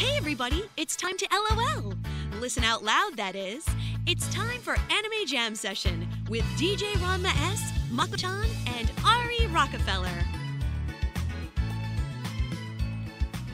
[0.00, 1.92] Hey, everybody, it's time to LOL.
[2.40, 3.66] Listen out loud, that is.
[4.06, 8.46] It's time for Anime Jam Session with DJ Ranma S, Mako-chan,
[8.78, 10.08] and Ari Rockefeller.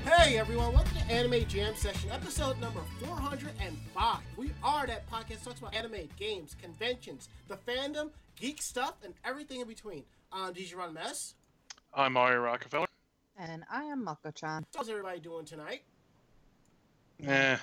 [0.05, 4.19] Hey everyone, welcome to Anime Jam Session, episode number 405.
[4.37, 9.15] We are that podcast that talks about anime, games, conventions, the fandom, geek stuff, and
[9.25, 10.05] everything in between.
[10.31, 11.35] I'm DJ Ranma S.
[11.93, 12.87] I'm Ari Rockefeller.
[13.37, 14.65] And I am Mako-chan.
[14.77, 15.83] How's everybody doing tonight?
[17.25, 17.57] Eh,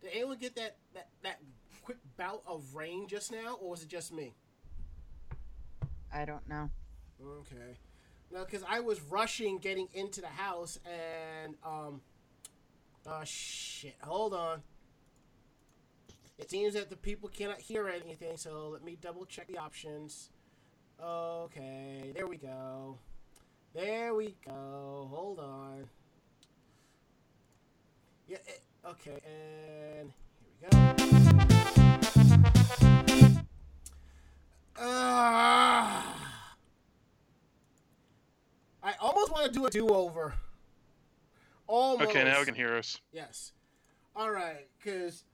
[0.00, 1.40] Did anyone get that, that, that
[1.82, 4.34] quick bout of rain just now, or was it just me?
[6.12, 6.70] I don't know.
[7.22, 7.76] Okay.
[8.32, 12.00] No, because I was rushing getting into the house and, um,
[13.06, 14.62] oh shit, hold on.
[16.38, 20.30] It seems that the people cannot hear anything, so let me double check the options.
[21.02, 22.98] Okay, there we go.
[23.74, 25.08] There we go.
[25.12, 25.88] Hold on.
[28.30, 30.78] Yeah, it, okay, and here we go.
[34.78, 36.46] Ah.
[38.84, 40.34] I almost want to do a do-over.
[41.66, 42.08] Almost.
[42.08, 43.00] okay, now we can hear us.
[43.12, 43.50] Yes.
[44.14, 45.24] All right, because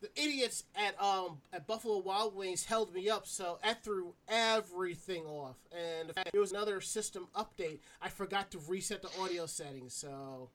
[0.00, 5.26] the idiots at um at Buffalo Wild Wings held me up, so I threw everything
[5.26, 5.56] off.
[5.72, 9.92] And the fact there was another system update, I forgot to reset the audio settings.
[9.92, 10.48] So,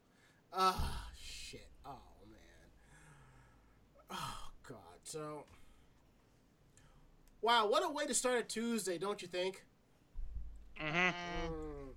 [0.52, 1.08] ah,
[1.52, 1.68] shit.
[1.86, 1.98] Oh
[2.30, 2.40] man.
[4.12, 4.78] Oh god.
[5.04, 5.46] So,
[7.42, 9.64] wow, what a way to start a Tuesday, don't you think?
[10.78, 11.94] hmm Mm.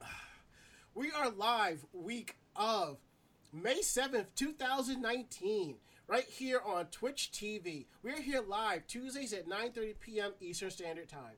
[0.94, 2.96] We are live week of
[3.52, 7.86] May 7th, 2019, right here on Twitch TV.
[8.02, 10.32] We're here live Tuesdays at 9:30 p.m.
[10.40, 11.36] Eastern Standard Time.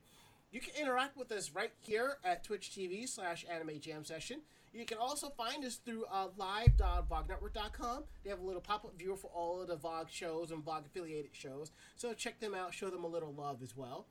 [0.51, 4.41] You can interact with us right here at Twitch TV slash Anime Jam Session.
[4.79, 8.05] You can also find us through uh, live.vognetwork.com.
[8.23, 11.33] They have a little pop-up viewer for all of the VOG shows and VOG affiliated
[11.33, 11.73] shows.
[11.97, 14.07] So check them out, show them a little love as well.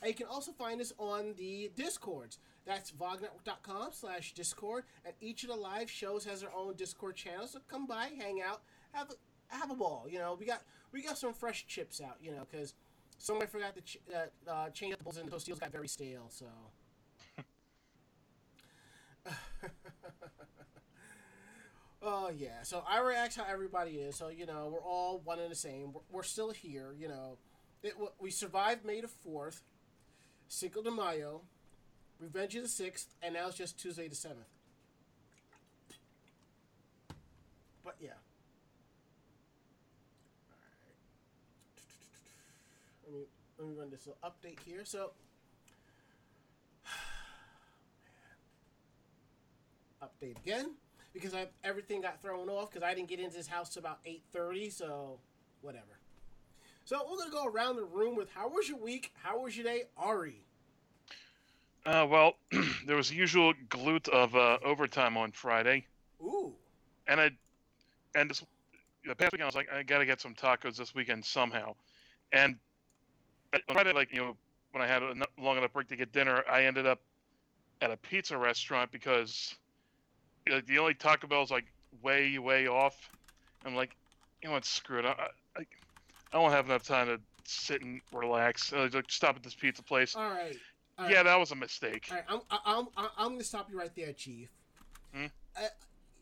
[0.00, 2.38] And you can also find us on the Discords.
[2.64, 4.84] That's vognetwork.com slash Discord.
[5.04, 7.48] And each of the live shows has their own Discord channel.
[7.48, 9.14] So come by, hang out, have a,
[9.56, 10.06] have a ball.
[10.08, 12.18] You know, we got we got some fresh chips out.
[12.22, 12.74] You know, because
[13.18, 16.28] somebody forgot to ch- uh, uh, change the bowls and those steels got very stale.
[16.28, 16.46] So.
[22.06, 24.16] Oh yeah, so I react how everybody is.
[24.16, 25.94] So you know, we're all one and the same.
[25.94, 26.94] We're, we're still here.
[26.98, 27.38] You know,
[27.82, 29.62] it, we survived May the fourth,
[30.46, 31.40] Cinco de Mayo,
[32.20, 34.44] Revenge of the sixth, and now it's just Tuesday the seventh.
[37.82, 38.10] But yeah.
[43.06, 43.20] Let me
[43.58, 44.84] let me run this little update here.
[44.84, 45.12] So.
[50.02, 50.74] Update again
[51.14, 54.00] because I everything got thrown off because I didn't get into this house till about
[54.04, 54.68] eight thirty.
[54.68, 55.18] So
[55.62, 55.98] whatever.
[56.84, 59.12] So we're gonna go around the room with how was your week?
[59.22, 60.42] How was your day, Ari?
[61.86, 62.34] Uh, well,
[62.86, 65.86] there was the usual glut of uh, overtime on Friday,
[66.22, 66.52] Ooh.
[67.06, 67.30] and I,
[68.14, 68.42] and this,
[69.06, 71.74] the past weekend I was like, I gotta get some tacos this weekend somehow,
[72.32, 72.56] and
[73.52, 74.36] on Friday, like you know,
[74.72, 77.00] when I had a long enough break to get dinner, I ended up
[77.82, 79.54] at a pizza restaurant because
[80.48, 81.66] like the only Taco Bell's like
[82.02, 83.10] way way off.
[83.64, 83.96] I'm like,
[84.42, 85.06] you know what, screw it.
[85.06, 85.64] I, I, I
[86.32, 88.72] don't have enough time to sit and relax.
[88.72, 90.14] Uh, like, stop at this pizza place.
[90.14, 90.56] All right.
[90.98, 91.22] All yeah, right.
[91.24, 92.08] that was a mistake.
[92.10, 92.24] All right.
[92.28, 94.48] I'm I'm I'm, I'm gonna stop you right there, Chief.
[95.14, 95.26] Hmm?
[95.56, 95.66] Uh,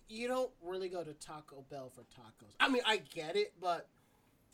[0.09, 2.53] you don't really go to Taco Bell for tacos.
[2.61, 3.89] I mean, I get it, but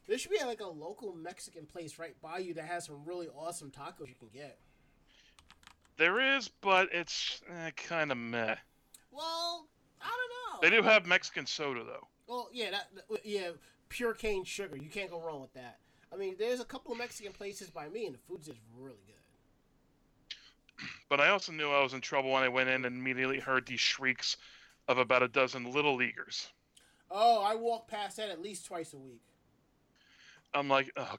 [0.07, 3.29] there should be like a local Mexican place right by you that has some really
[3.29, 4.59] awesome tacos you can get.
[5.97, 8.55] There is, but it's eh, kind of meh.
[9.19, 9.67] Well,
[10.01, 10.69] I don't know.
[10.71, 12.07] They do have Mexican soda though.
[12.29, 12.89] Well, yeah, that,
[13.25, 13.51] yeah,
[13.89, 14.77] pure cane sugar.
[14.77, 15.79] You can't go wrong with that.
[16.13, 19.03] I mean, there's a couple of Mexican places by me, and the food's just really
[19.07, 19.15] good.
[21.09, 23.67] But I also knew I was in trouble when I went in and immediately heard
[23.67, 24.37] these shrieks
[24.87, 26.49] of about a dozen little leaguers.
[27.11, 29.23] Oh, I walk past that at least twice a week.
[30.55, 31.17] I'm like, oh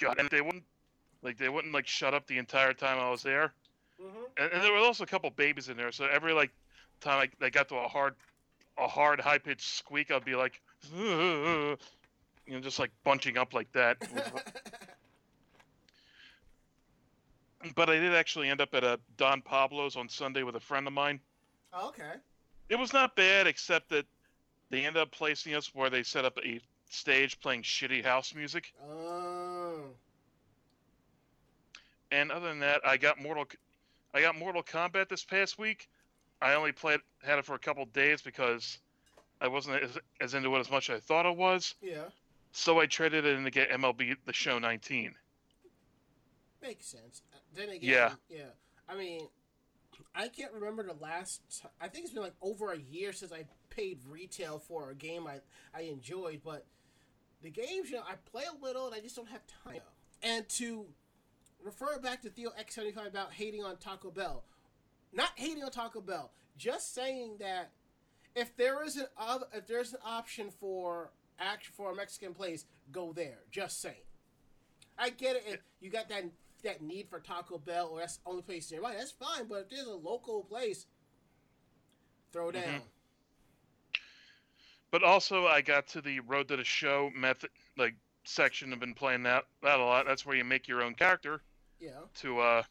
[0.00, 0.64] god, and they wouldn't
[1.22, 3.52] like they wouldn't like shut up the entire time I was there.
[4.00, 4.22] Mm-hmm.
[4.36, 6.50] And, and there were also a couple babies in there, so every like
[7.02, 8.14] time I, they got to a hard,
[8.78, 10.60] a hard high pitched squeak, I'd be like,
[10.96, 11.76] you
[12.48, 13.98] know, just like bunching up like that.
[17.74, 20.86] but I did actually end up at a Don Pablo's on Sunday with a friend
[20.86, 21.20] of mine.
[21.72, 22.12] oh, okay.
[22.68, 24.06] It was not bad, except that
[24.70, 28.72] they ended up placing us where they set up a stage playing shitty house music.
[28.90, 29.80] Oh.
[32.10, 33.46] And other than that, I got Mortal,
[34.14, 35.88] I got Mortal Kombat this past week.
[36.42, 38.78] I only played had it for a couple days because
[39.40, 41.74] I wasn't as, as into it as much as I thought I was.
[41.80, 42.04] Yeah,
[42.52, 45.14] So I traded it in to get MLB The Show 19.
[46.60, 47.22] makes sense.
[47.34, 48.12] Uh, Then again, Yeah.
[48.28, 48.44] yeah.
[48.88, 49.28] I mean,
[50.14, 51.40] I can't remember the last.
[51.62, 54.94] T- I think it's been like over a year since I paid retail for a
[54.94, 55.40] game I
[55.74, 56.66] I enjoyed, but
[57.42, 59.80] the games you know I play a little and I just don't have time.
[60.22, 60.86] And to
[61.62, 64.44] refer back to Theo X seventy five about hating on Taco Bell,
[65.12, 67.70] not hating on Taco Bell, just saying that
[68.34, 72.64] if there is an other, if there's an option for action for a Mexican place,
[72.90, 73.38] go there.
[73.50, 73.96] Just saying.
[74.98, 75.42] I get it.
[75.46, 76.24] If you got that
[76.62, 79.46] that need for Taco Bell, or that's the only place nearby, that's fine.
[79.48, 80.86] But if there's a local place,
[82.32, 82.62] throw down.
[82.62, 82.82] Mhm.
[84.90, 87.94] But also, I got to the Road to the Show method, like
[88.24, 88.72] section.
[88.72, 90.06] I've been playing that that a lot.
[90.06, 91.42] That's where you make your own character
[91.80, 92.02] Yeah.
[92.16, 92.62] to, uh,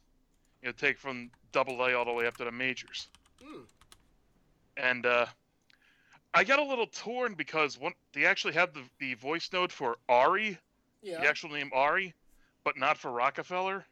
[0.62, 3.08] you know, take from double A all the way up to the majors.
[3.44, 3.62] Hmm.
[4.78, 5.26] And uh,
[6.34, 9.98] I got a little torn because one, they actually have the the voice note for
[10.08, 10.58] Ari,
[11.02, 11.20] Yeah.
[11.22, 12.14] the actual name Ari,
[12.64, 13.86] but not for Rockefeller.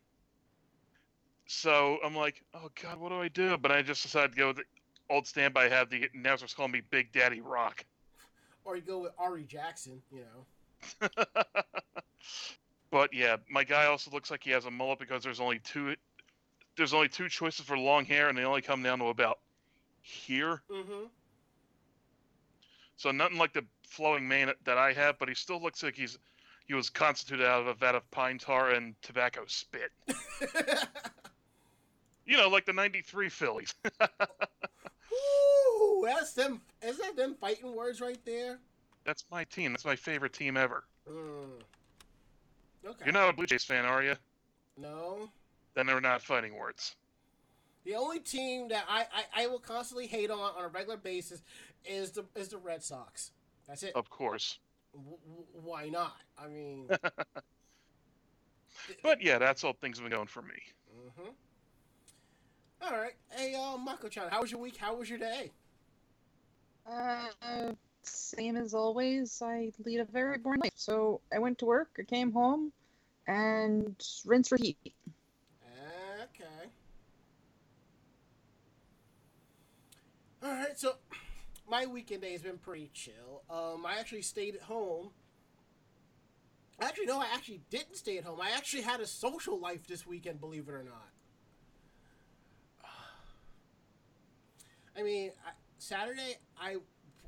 [1.47, 3.57] So I'm like, oh god, what do I do?
[3.57, 4.63] But I just decided to go with the
[5.09, 5.65] old standby.
[5.65, 7.83] I have the announcers calling me Big Daddy Rock.
[8.63, 10.01] Or you go with Ari Jackson.
[10.11, 10.21] You
[11.01, 11.09] know.
[12.91, 15.95] but yeah, my guy also looks like he has a mullet because there's only two.
[16.79, 19.39] There's only two choices for long hair, and they only come down to about
[20.01, 20.61] here.
[20.71, 21.07] Mm-hmm.
[22.95, 26.17] So nothing like the flowing mane that I have, but he still looks like he's
[26.67, 29.91] he was constituted out of a vat of pine tar and tobacco spit.
[32.29, 33.73] You know, like the '93 Phillies.
[35.11, 36.61] Ooh, that's them.
[36.83, 38.59] Is that them fighting words right there?
[39.03, 39.71] That's my team.
[39.71, 40.83] That's my favorite team ever.
[41.09, 41.59] Mm.
[42.85, 43.05] Okay.
[43.05, 44.13] You're not a Blue Jays fan, are you?
[44.77, 45.27] no.
[45.75, 46.95] Then they're not fighting words.
[47.85, 51.41] The only team that I, I, I will constantly hate on on a regular basis
[51.85, 53.31] is the is the Red Sox.
[53.67, 53.93] That's it.
[53.95, 54.59] Of course.
[54.93, 56.17] W- w- why not?
[56.37, 56.89] I mean,
[59.03, 60.55] But yeah, that's all things have been going for me.
[61.17, 61.29] hmm
[62.81, 63.13] all right.
[63.31, 64.77] Hey, uh, Mako-chan, how was your week?
[64.77, 65.51] How was your day?
[66.89, 67.27] Uh,
[68.03, 69.41] same as always.
[69.41, 70.71] I lead a very boring life.
[70.75, 72.71] So I went to work, I came home,
[73.27, 73.95] and
[74.25, 74.77] rinse repeat.
[76.21, 76.69] Okay.
[80.43, 80.77] All right.
[80.77, 80.93] So,
[81.69, 83.43] my weekend day has been pretty chill.
[83.49, 85.11] Um, I actually stayed at home.
[86.81, 88.39] Actually, no, I actually didn't stay at home.
[88.41, 91.09] I actually had a social life this weekend, believe it or not.
[94.97, 96.77] I mean, I, Saturday I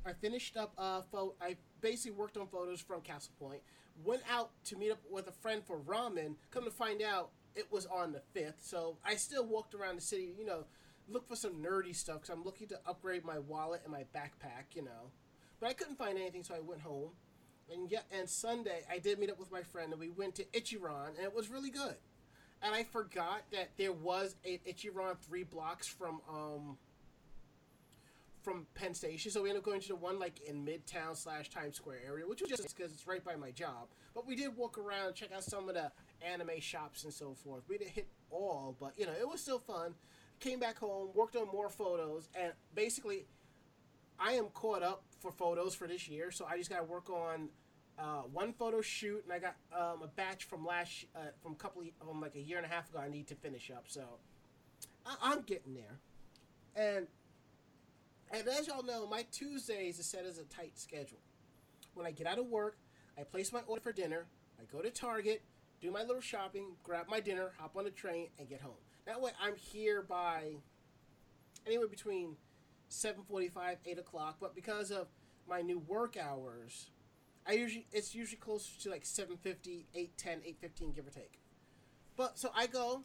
[0.04, 3.60] I finished up uh pho- I basically worked on photos from Castle Point.
[4.04, 6.36] Went out to meet up with a friend for ramen.
[6.50, 8.56] Come to find out, it was on the fifth.
[8.60, 10.64] So I still walked around the city, you know,
[11.08, 14.74] look for some nerdy stuff because I'm looking to upgrade my wallet and my backpack,
[14.74, 15.10] you know.
[15.60, 17.10] But I couldn't find anything, so I went home.
[17.72, 20.44] And yet, and Sunday I did meet up with my friend, and we went to
[20.46, 21.94] Ichiran, and it was really good.
[22.62, 26.78] And I forgot that there was a Ichiran three blocks from um
[28.42, 31.48] from Penn Station, so we ended up going to the one like in Midtown slash
[31.48, 33.88] Times Square area, which was just because it's right by my job.
[34.14, 35.92] But we did walk around, check out some of the
[36.28, 37.62] anime shops and so forth.
[37.68, 39.94] We didn't hit all, but you know it was still fun.
[40.42, 43.26] Came back home, worked on more photos, and basically,
[44.18, 46.32] I am caught up for photos for this year.
[46.32, 47.48] So I just got to work on
[47.96, 51.54] uh, one photo shoot, and I got um, a batch from last uh, from a
[51.54, 52.98] couple of, from like a year and a half ago.
[52.98, 54.02] I need to finish up, so
[55.06, 56.00] I- I'm getting there,
[56.74, 57.06] and.
[58.34, 61.18] And as y'all know, my Tuesdays is set as a tight schedule.
[61.92, 62.78] When I get out of work,
[63.18, 64.24] I place my order for dinner,
[64.58, 65.42] I go to Target,
[65.82, 68.72] do my little shopping, grab my dinner, hop on the train, and get home.
[69.06, 70.56] That way I'm here by
[71.66, 72.36] anywhere between
[72.90, 75.08] 7.45, 8 o'clock, but because of
[75.48, 76.90] my new work hours,
[77.46, 80.08] I usually it's usually closer to like 7.50, 8.10,
[80.62, 81.40] 8.15, give or take.
[82.16, 83.02] But, so I go,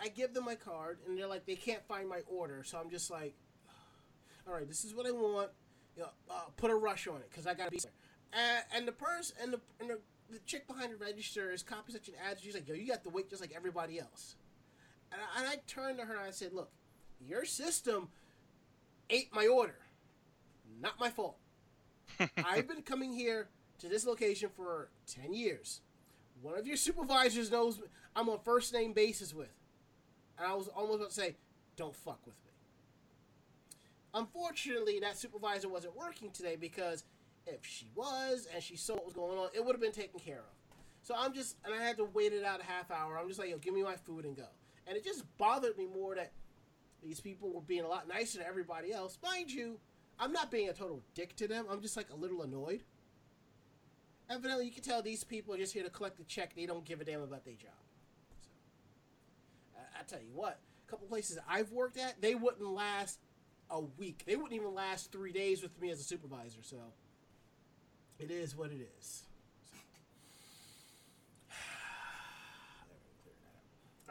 [0.00, 2.90] I give them my card, and they're like, they can't find my order, so I'm
[2.90, 3.34] just like,
[4.48, 5.50] all right, this is what I want.
[5.96, 7.92] You know, uh, put a rush on it because I gotta be there.
[8.32, 9.98] And, and the person and the and the,
[10.30, 12.38] the chick behind the register is copying such an ad.
[12.40, 14.36] She's like, "Yo, you got to wait just like everybody else."
[15.12, 16.70] And I, and I turned to her and I said, "Look,
[17.20, 18.08] your system
[19.10, 19.78] ate my order.
[20.80, 21.36] Not my fault.
[22.44, 25.80] I've been coming here to this location for ten years.
[26.40, 27.80] One of your supervisors knows.
[28.16, 29.52] I'm on first name basis with."
[30.38, 31.36] And I was almost about to say,
[31.76, 32.52] "Don't fuck with me."
[34.14, 37.04] Unfortunately, that supervisor wasn't working today because
[37.46, 40.20] if she was and she saw what was going on, it would have been taken
[40.20, 40.76] care of.
[41.02, 43.18] So I'm just, and I had to wait it out a half hour.
[43.18, 44.46] I'm just like, yo, give me my food and go.
[44.86, 46.32] And it just bothered me more that
[47.02, 49.18] These people were being a lot nicer to everybody else.
[49.22, 49.78] Mind you,
[50.18, 51.66] I'm not being a total dick to them.
[51.68, 52.84] I'm just like a little annoyed.
[54.30, 56.54] Evidently, you can tell these people are just here to collect the check.
[56.54, 57.72] They don't give a damn about their job.
[58.40, 58.50] So,
[59.76, 63.18] I, I tell you what, a couple places I've worked at, they wouldn't last
[63.68, 64.22] a week.
[64.24, 66.60] They wouldn't even last three days with me as a supervisor.
[66.62, 66.76] So,
[68.20, 69.24] it is what it is.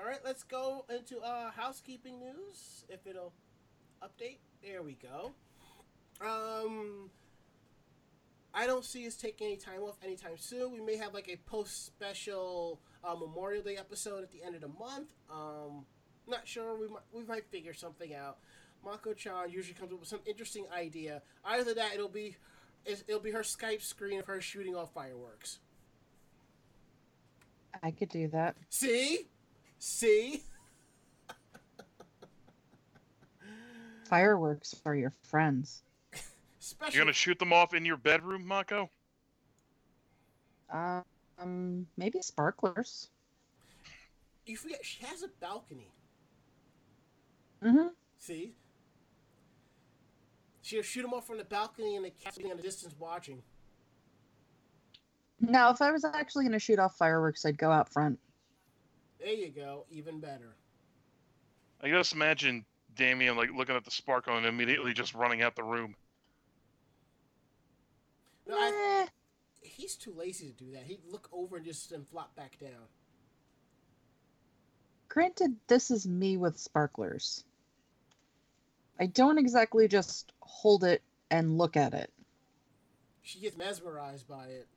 [0.02, 2.86] All right, let's go into uh, housekeeping news.
[2.90, 3.34] If it'll
[4.02, 5.34] update, there we go.
[6.20, 7.12] Um,
[8.52, 10.72] I don't see us taking any time off anytime soon.
[10.72, 14.62] We may have like a post special uh, Memorial Day episode at the end of
[14.62, 15.14] the month.
[15.30, 15.86] Um,
[16.28, 16.76] not sure.
[16.76, 18.40] We might we might figure something out.
[18.84, 21.22] Mako Chan usually comes up with some interesting idea.
[21.46, 22.38] Either that, it'll be
[22.86, 25.60] it'll be her Skype screen of her shooting off fireworks.
[27.84, 28.56] I could do that.
[28.70, 29.28] See,
[29.82, 30.44] see.
[34.06, 35.82] Fireworks are your friends.
[36.60, 36.94] Special.
[36.94, 38.90] You're gonna shoot them off in your bedroom, Mako?
[40.72, 43.10] Um, maybe sparklers.
[44.46, 45.92] You forget she has a balcony.
[47.64, 47.88] Mm-hmm.
[48.18, 48.54] See?
[50.62, 53.42] She'll shoot them off from the balcony and the cat's sitting in the distance watching.
[55.40, 58.20] Now, if I was actually going to shoot off fireworks, I'd go out front.
[59.22, 59.86] There you go.
[59.92, 60.56] Even better.
[61.82, 65.64] I just imagine Damien like looking at the sparkle and immediately just running out the
[65.64, 65.96] room.
[68.48, 69.08] No, I,
[69.62, 70.84] he's too lazy to do that.
[70.84, 72.88] He'd look over and just then flop back down.
[75.08, 77.44] granted, this is me with sparklers.
[79.00, 82.12] I don't exactly just hold it and look at it.
[83.22, 84.68] She gets mesmerized by it.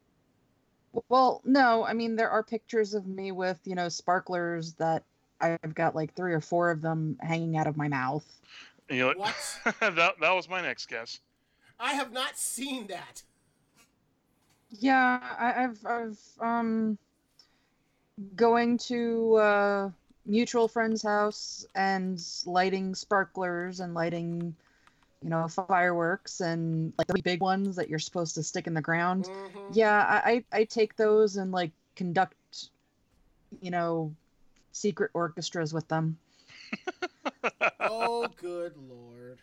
[1.08, 5.02] Well, no, I mean there are pictures of me with, you know, sparklers that
[5.40, 8.24] I've got like three or four of them hanging out of my mouth.
[8.88, 9.58] You're like, What?
[9.80, 11.20] that that was my next guess.
[11.78, 13.22] I have not seen that.
[14.70, 16.98] Yeah, I, I've I've um
[18.36, 19.90] going to uh
[20.26, 24.54] mutual friend's house and lighting sparklers and lighting
[25.24, 28.82] you know fireworks and like the big ones that you're supposed to stick in the
[28.82, 29.24] ground.
[29.24, 29.68] Mhm.
[29.72, 32.68] Yeah, I I, I take those and like conduct
[33.62, 34.14] you know
[34.72, 36.18] secret orchestras with them.
[37.80, 39.38] Oh, good lord.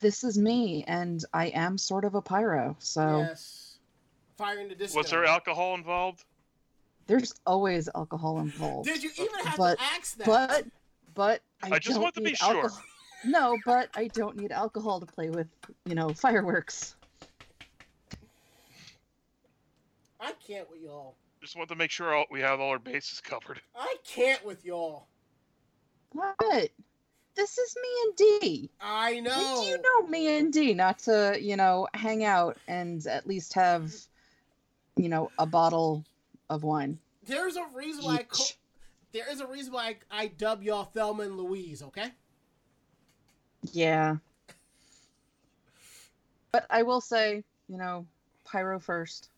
[0.00, 2.76] This is me and I am sort of a pyro.
[2.80, 3.78] So Yes.
[4.36, 4.98] Fire in the disco.
[4.98, 6.24] Was there alcohol involved?
[7.08, 8.88] there's always alcohol involved.
[8.88, 10.26] Did you even have But- to ask that?
[10.26, 10.64] but
[11.14, 12.68] but I, I just don't want to be need sure.
[13.24, 15.48] Alcohol- No, but I don't need alcohol to play with,
[15.84, 16.96] you know, fireworks.
[20.20, 21.16] I can't with y'all.
[21.40, 23.60] Just want to make sure all, we have all our bases covered.
[23.76, 25.06] I can't with y'all.
[26.12, 26.70] What?
[27.34, 28.70] This is me and D.
[28.80, 29.62] I And know.
[29.62, 33.92] You know me and D not to, you know, hang out and at least have,
[34.96, 36.02] you know, a bottle
[36.48, 36.98] of wine.
[37.26, 38.46] There's a reason why I call,
[39.12, 42.10] there is a reason why I, I dub y'all Thelma and Louise, okay?
[43.72, 44.16] Yeah.
[46.52, 48.06] But I will say, you know,
[48.44, 49.28] pyro first.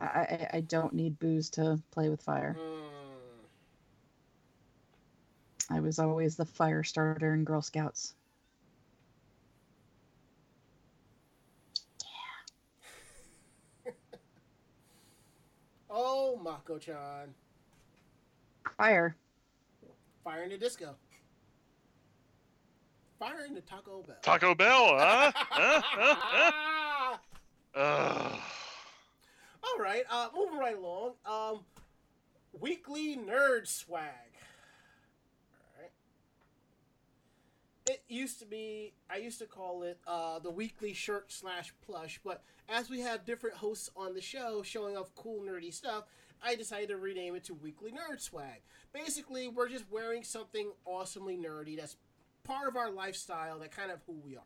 [0.00, 2.56] I, I, I don't need booze to play with fire.
[2.58, 2.78] Hmm.
[5.70, 8.14] I was always the fire starter in Girl Scouts.
[13.84, 13.92] Yeah.
[15.90, 17.34] oh, Mako-chan.
[18.76, 19.16] Fire.
[20.24, 20.94] Fire in the disco.
[23.18, 24.16] Fire in the Taco Bell.
[24.22, 25.32] Taco Bell, huh?
[25.34, 25.82] huh?
[25.84, 27.16] Huh?
[27.74, 28.36] Huh?
[29.62, 31.12] All right, uh, moving right along.
[31.24, 31.60] Um,
[32.58, 34.08] weekly nerd swag.
[35.52, 35.90] All right.
[37.88, 42.18] It used to be, I used to call it uh, the weekly shirt slash plush,
[42.24, 46.04] but as we have different hosts on the show showing off cool nerdy stuff,
[46.42, 48.62] I decided to rename it to Weekly Nerd Swag.
[48.92, 51.96] Basically, we're just wearing something awesomely nerdy that's
[52.48, 54.42] part of our lifestyle, that kind of who we are.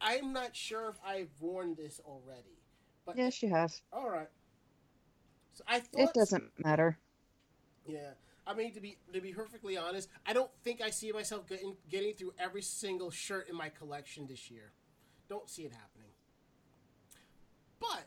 [0.00, 2.58] I'm not sure if I've worn this already,
[3.06, 3.72] but Yes, you have.
[3.92, 4.28] all right.
[5.54, 6.98] So I thought It doesn't matter.
[7.86, 8.10] Yeah,
[8.46, 11.76] I mean to be to be perfectly honest, I don't think I see myself getting
[11.88, 14.72] getting through every single shirt in my collection this year.
[15.28, 16.10] Don't see it happening.
[17.80, 18.06] But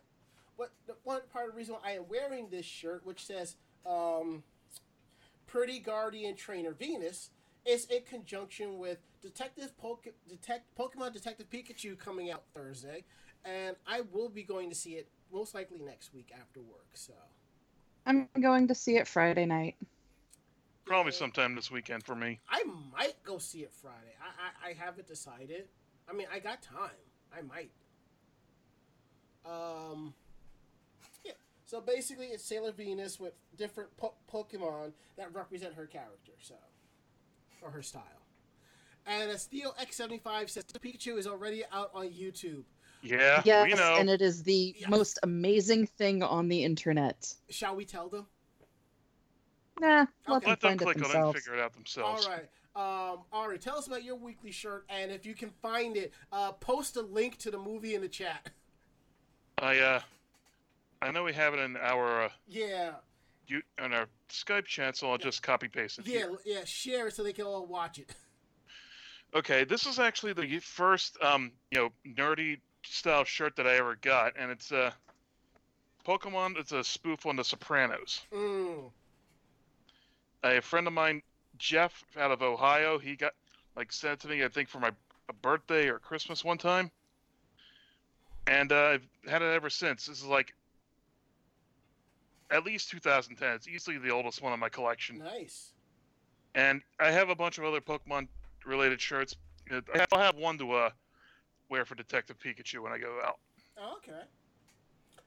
[0.58, 3.56] what the one part of the reason why I am wearing this shirt, which says
[3.86, 4.44] um,
[5.48, 7.32] "Pretty Guardian Trainer Venus,"
[7.65, 13.03] is in conjunction with Detective Poke- Detect Pokemon Detective Pikachu coming out Thursday,
[13.46, 16.88] and I will be going to see it most likely next week after work.
[16.93, 17.13] So.
[18.05, 19.75] I'm going to see it Friday night.
[20.86, 21.20] Probably Yeah.
[21.20, 22.39] sometime this weekend for me.
[22.50, 24.13] I might go see it Friday.
[24.22, 25.70] I, I, I haven't decided.
[26.10, 26.89] I mean, I got time.
[27.36, 27.72] I might.
[29.46, 30.13] Um.
[31.24, 31.32] Yeah.
[31.65, 36.55] So basically, it's Sailor Venus with different po- Pokemon that represent her character, so
[37.63, 38.03] or her style.
[39.05, 42.63] And a Steel X75 says Pikachu is already out on YouTube.
[43.01, 43.96] Yeah, yes, we know.
[43.98, 44.89] and it is the Yes.
[44.89, 47.34] most amazing thing on the internet.
[47.50, 48.27] Shall we tell them?
[49.79, 50.46] Nah, let Okay.
[50.46, 51.39] them Let them find it click on it and themselves.
[51.39, 52.25] figure it out themselves.
[52.25, 52.50] All right.
[52.75, 56.53] Um, Ari, tell us about your weekly shirt, and if you can find it, uh,
[56.53, 58.50] post a link to the movie in the chat.
[59.60, 60.01] I uh,
[61.01, 62.93] I know we have it in our uh, Yeah,
[63.47, 66.07] you in our Skype chat, so I'll just copy paste it.
[66.07, 66.31] yeah, here.
[66.45, 66.63] yeah.
[66.65, 68.13] Share it so they can all watch it.
[69.35, 73.95] Okay, this is actually the first um, you know, nerdy style shirt that I ever
[73.95, 74.91] got, and it's a uh,
[76.05, 76.57] Pokemon.
[76.59, 78.21] It's a spoof on The Sopranos.
[78.31, 78.91] Mm.
[80.43, 81.21] A friend of mine,
[81.57, 83.33] Jeff, out of Ohio, he got
[83.75, 84.91] like sent to me, I think, for my
[85.29, 86.91] a birthday or Christmas one time,
[88.45, 90.05] and uh, I've had it ever since.
[90.05, 90.53] This is like
[92.51, 93.53] at least 2010.
[93.53, 95.19] It's easily the oldest one in my collection.
[95.19, 95.73] Nice.
[96.55, 98.27] and I have a bunch of other Pokemon
[98.65, 99.35] related shirts.
[100.12, 100.89] I'll have one to uh,
[101.69, 103.39] wear for Detective Pikachu when I go out.
[103.77, 104.21] Oh, okay.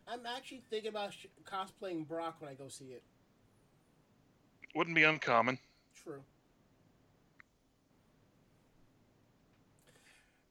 [0.09, 3.03] I'm actually thinking about sh- cosplaying Brock when I go see it.
[4.75, 5.59] Wouldn't be uncommon.
[6.05, 6.23] True.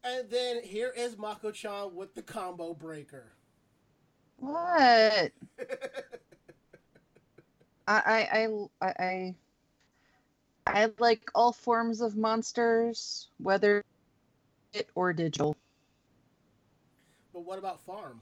[0.03, 3.31] And then here is Mako-chan with the combo breaker.
[4.37, 5.31] What?
[7.87, 8.47] I
[8.81, 9.35] I I
[10.67, 13.83] I like all forms of monsters, whether
[14.73, 15.55] it or digital.
[17.33, 18.21] but what about farm?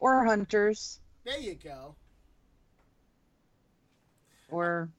[0.00, 1.00] Or hunters.
[1.24, 1.94] There you go.
[4.50, 4.90] Or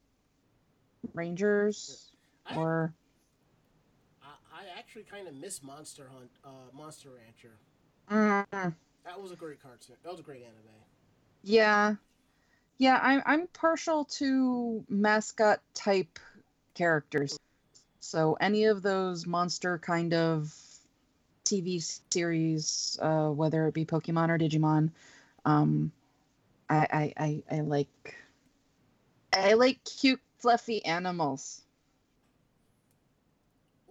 [1.13, 2.11] rangers.
[2.47, 2.93] I, Or
[4.23, 7.53] I, I actually kind of miss Monster Hunt, uh, Monster Rancher.
[8.09, 9.95] mm, That was a great cartoon.
[10.03, 10.73] That was a great anime.
[11.45, 11.95] Yeah.
[12.77, 16.19] Yeah, I'm I'm partial to mascot type
[16.73, 17.37] characters.
[18.01, 20.53] So any of those monster kind of
[21.45, 21.81] TV
[22.11, 24.91] series, uh, whether it be Pokemon or Digimon,
[25.45, 25.91] um,
[26.69, 28.15] I, I, I, I like
[29.31, 31.61] I like cute fluffy animals.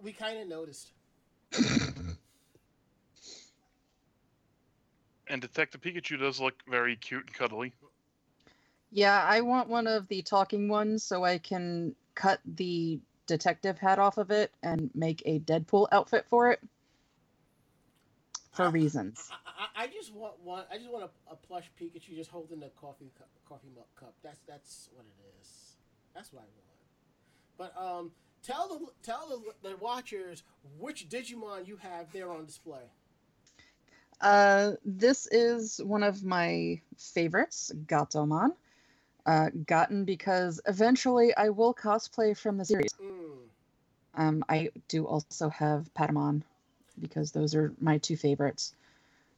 [0.01, 0.91] We kind of noticed.
[5.27, 7.73] And Detective Pikachu does look very cute and cuddly.
[8.91, 13.99] Yeah, I want one of the talking ones so I can cut the detective hat
[13.99, 16.59] off of it and make a Deadpool outfit for it.
[18.53, 19.29] For reasons.
[19.45, 20.63] I, I, I just want one.
[20.71, 24.13] I just want a, a plush Pikachu just holding the coffee cup, coffee mug cup.
[24.23, 25.75] That's that's what it is.
[26.13, 27.73] That's what I want.
[27.75, 28.11] But um,
[28.43, 29.27] tell the tell
[29.61, 30.43] the, the watchers
[30.79, 32.83] which Digimon you have there on display.
[34.21, 38.51] Uh, this is one of my favorites, Gatomon.
[39.25, 42.93] Uh, gotten because eventually I will cosplay from the series.
[43.01, 43.37] Mm.
[44.13, 46.43] Um, I do also have Patamon
[47.01, 48.75] because those are my two favorites,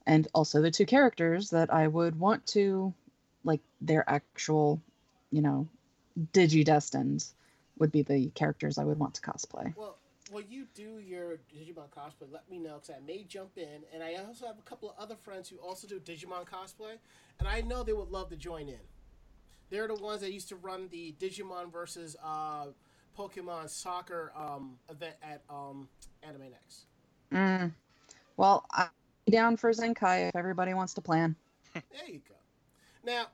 [0.05, 2.93] and also the two characters that I would want to,
[3.45, 4.81] like their actual,
[5.31, 5.69] you know,
[6.33, 7.25] Digidestined
[7.79, 9.73] would be the characters I would want to cosplay.
[9.77, 9.95] Well,
[10.31, 14.03] when you do your Digimon cosplay, let me know because I may jump in, and
[14.03, 16.97] I also have a couple of other friends who also do Digimon cosplay,
[17.39, 18.79] and I know they would love to join in.
[19.69, 22.67] They're the ones that used to run the Digimon versus uh,
[23.17, 25.87] Pokemon soccer um, event at um,
[26.23, 26.85] Anime Next.
[27.33, 27.71] Mm.
[28.37, 28.89] Well, I'm
[29.29, 31.35] down for Zenkai if everybody wants to plan.
[31.73, 32.33] There you go.
[33.03, 33.27] Now,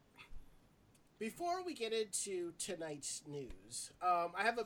[1.18, 4.66] before we get into tonight's news, um, I have a,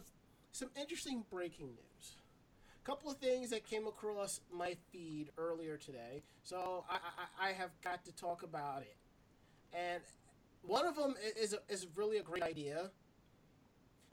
[0.52, 1.87] some interesting breaking news.
[2.88, 7.52] A couple of things that came across my feed earlier today, so I, I, I
[7.52, 8.96] have got to talk about it.
[9.74, 10.02] And
[10.62, 12.90] one of them is, a, is really a great idea.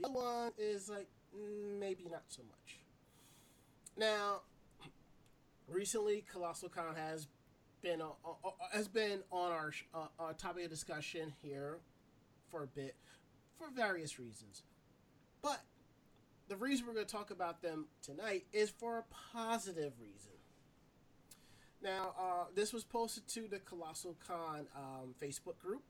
[0.00, 2.80] The other one is like mm, maybe not so much.
[3.96, 4.40] Now,
[5.68, 7.28] recently, Colossal Con has
[7.80, 11.78] been uh, uh, has been on our uh, uh, topic of discussion here
[12.50, 12.96] for a bit
[13.56, 14.64] for various reasons,
[15.42, 15.60] but
[16.48, 20.32] the reason we're going to talk about them tonight is for a positive reason.
[21.82, 25.82] Now, uh, this was posted to the Colossal Con um, Facebook group,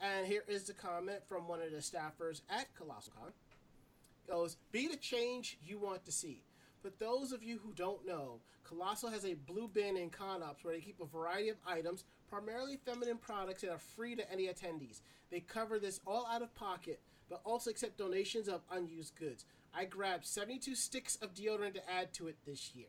[0.00, 3.32] and here is the comment from one of the staffers at Colossal Con.
[4.28, 6.44] Goes, "Be the change you want to see."
[6.80, 10.74] For those of you who don't know, Colossal has a blue bin in ConOps where
[10.74, 15.00] they keep a variety of items, primarily feminine products that are free to any attendees.
[15.30, 17.00] They cover this all out of pocket,
[17.30, 19.46] but also accept donations of unused goods.
[19.72, 22.88] I grabbed 72 sticks of deodorant to add to it this year.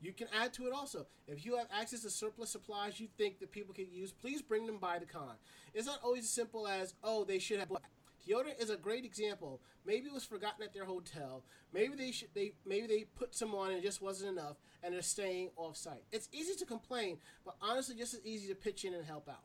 [0.00, 1.06] You can add to it also.
[1.28, 4.66] If you have access to surplus supplies you think that people can use, please bring
[4.66, 5.34] them by the con.
[5.74, 7.84] It's not always as simple as, oh, they should have black.
[8.26, 9.60] Deodorant is a great example.
[9.84, 11.44] Maybe it was forgotten at their hotel.
[11.72, 14.94] Maybe they should they maybe they put some on and it just wasn't enough and
[14.94, 16.04] they're staying off site.
[16.12, 19.42] It's easy to complain, but honestly just as easy to pitch in and help out.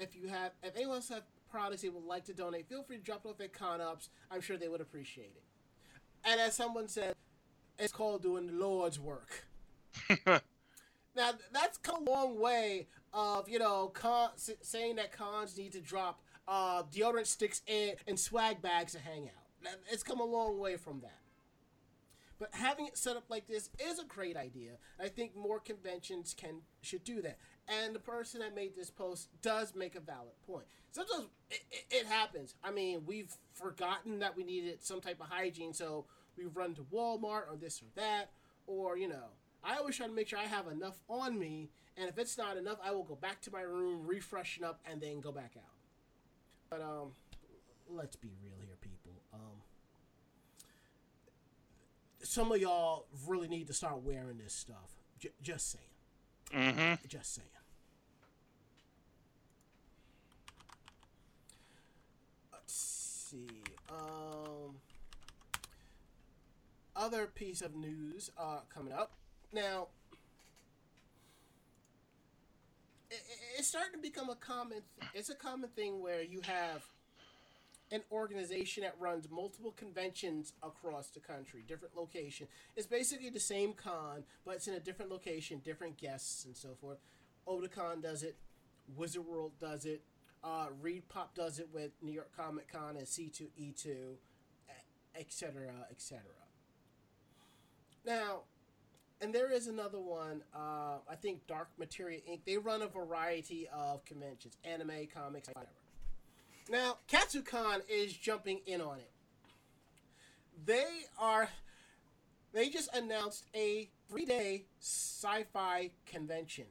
[0.00, 2.98] If you have if anyone else have products they would like to donate, feel free
[2.98, 4.08] to drop it off at ConOps.
[4.30, 5.42] I'm sure they would appreciate it.
[6.24, 7.14] And as someone said,
[7.78, 9.46] it's called doing the Lord's work.
[10.26, 15.80] now that's come a long way of you know con- saying that cons need to
[15.80, 19.72] drop uh, deodorant sticks and, and swag bags to hang out.
[19.90, 21.18] It's come a long way from that.
[22.38, 24.72] But having it set up like this is a great idea.
[25.00, 27.38] I think more conventions can should do that.
[27.68, 30.64] And the person that made this post does make a valid point.
[30.90, 32.54] Sometimes it, it, it happens.
[32.64, 36.82] I mean, we've forgotten that we needed some type of hygiene, so we've run to
[36.82, 38.30] Walmart or this or that,
[38.66, 39.26] or you know,
[39.62, 42.56] I always try to make sure I have enough on me, and if it's not
[42.56, 45.74] enough, I will go back to my room, refreshen up, and then go back out.
[46.70, 47.12] But um,
[47.90, 49.12] let's be real here, people.
[49.34, 49.62] Um,
[52.22, 54.94] some of y'all really need to start wearing this stuff.
[55.18, 55.84] J- just saying.
[56.54, 57.06] Mm-hmm.
[57.08, 57.48] Just saying.
[62.70, 63.62] See.
[63.90, 64.76] Um,
[66.96, 69.12] other piece of news uh, coming up
[69.52, 69.88] now.
[73.56, 74.82] it's starting to become a common.
[75.14, 76.84] It's a common thing where you have
[77.90, 82.46] an organization that runs multiple conventions across the country, different location.
[82.76, 86.76] It's basically the same con, but it's in a different location, different guests, and so
[86.80, 86.98] forth.
[87.46, 88.36] Otakon does it.
[88.96, 90.02] Wizard World does it.
[90.42, 94.14] Uh, ReedPop does it with New York Comic Con and C2E2,
[95.16, 96.22] etc., etc.
[98.06, 98.42] Now,
[99.20, 100.42] and there is another one.
[100.54, 102.40] Uh, I think Dark Materia Inc.
[102.46, 105.72] They run a variety of conventions, anime, comics, whatever.
[106.70, 109.10] Now, Katsucon is jumping in on it.
[110.64, 111.48] They are.
[112.52, 116.64] They just announced a three-day sci-fi convention.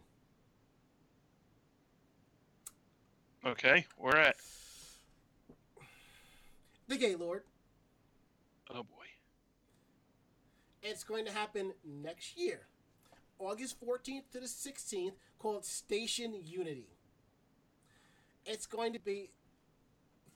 [3.47, 4.35] Okay, where at?
[6.89, 7.43] The Gaylord.
[8.69, 9.05] Oh boy.
[10.83, 12.67] It's going to happen next year,
[13.39, 16.89] August 14th to the 16th, called Station Unity.
[18.45, 19.31] It's going to be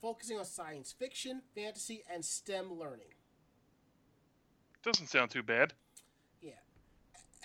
[0.00, 3.12] focusing on science fiction, fantasy, and STEM learning.
[4.82, 5.74] Doesn't sound too bad.
[6.40, 6.52] Yeah.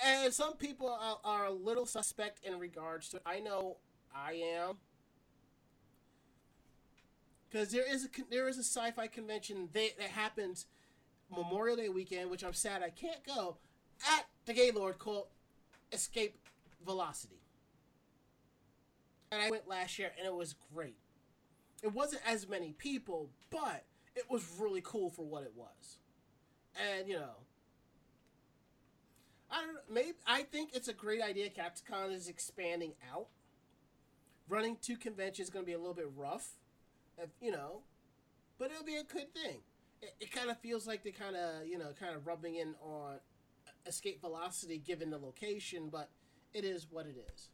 [0.03, 3.23] And some people are, are a little suspect in regards to it.
[3.25, 3.77] I know
[4.15, 4.77] I am.
[7.49, 10.65] Because there is a there is a sci-fi convention that, that happens
[11.33, 13.57] Memorial Day weekend, which I'm sad I can't go,
[14.15, 15.27] at the Gaylord called
[15.91, 16.37] Escape
[16.85, 17.41] Velocity.
[19.31, 20.97] And I went last year and it was great.
[21.83, 23.83] It wasn't as many people, but
[24.15, 25.99] it was really cool for what it was.
[26.75, 27.35] And, you know,
[29.51, 33.27] I don't know, maybe I think it's a great idea Katsucon is expanding out.
[34.49, 36.51] Running two conventions is going to be a little bit rough,
[37.41, 37.81] you know,
[38.57, 39.61] but it'll be a good thing
[40.01, 42.75] it, it kind of feels like they're kind of you know kind of rubbing in
[42.81, 43.19] on
[43.85, 46.09] escape velocity given the location, but
[46.53, 47.49] it is what it is.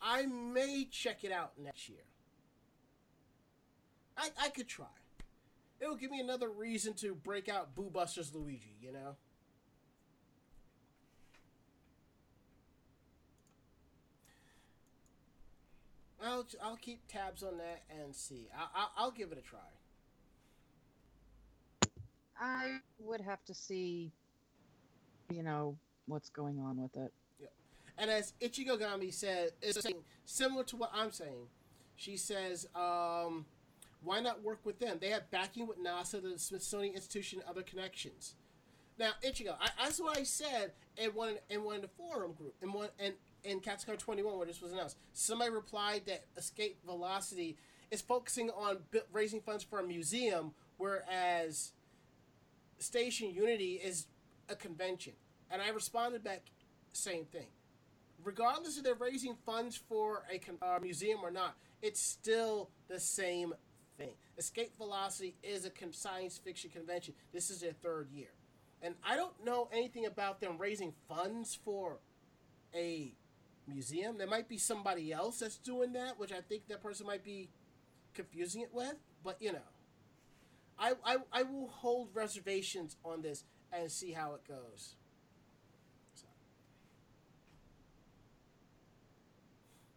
[0.00, 2.04] I may check it out next year.
[4.16, 4.86] I I could try.
[5.80, 9.16] It will give me another reason to break out Boo Busters Luigi, you know.
[16.26, 18.48] I'll I'll keep tabs on that and see.
[18.56, 19.58] I, I I'll give it a try.
[22.38, 24.12] I would have to see,
[25.30, 27.12] you know, what's going on with it.
[27.40, 27.46] Yeah.
[27.96, 29.78] And as Ichigo Gami said, is
[30.26, 31.48] similar to what I'm saying.
[31.94, 33.46] She says, um,
[34.02, 34.98] why not work with them?
[35.00, 38.34] They have backing with NASA, the Smithsonian Institution, and other connections.
[38.98, 42.54] Now, Ichigo, I, that's what I said in one in one of the forum group
[42.62, 43.14] in one and
[43.46, 44.96] in Katsucon 21 where this was announced.
[45.12, 47.56] Somebody replied that Escape Velocity
[47.90, 48.78] is focusing on
[49.12, 51.72] raising funds for a museum, whereas
[52.78, 54.06] Station Unity is
[54.48, 55.12] a convention.
[55.50, 56.42] And I responded back,
[56.92, 57.46] same thing.
[58.24, 62.98] Regardless if they're raising funds for a con- uh, museum or not, it's still the
[62.98, 63.54] same
[63.96, 64.14] thing.
[64.36, 67.14] Escape Velocity is a con- science fiction convention.
[67.32, 68.30] This is their third year.
[68.82, 71.98] And I don't know anything about them raising funds for
[72.74, 73.12] a
[73.68, 74.18] museum.
[74.18, 77.48] There might be somebody else that's doing that, which I think that person might be
[78.14, 78.94] confusing it with.
[79.24, 79.68] But you know,
[80.78, 84.96] I I, I will hold reservations on this and see how it goes.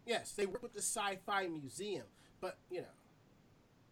[0.06, 2.06] Yes, they work with the Sci-Fi Museum,
[2.40, 2.86] but you know,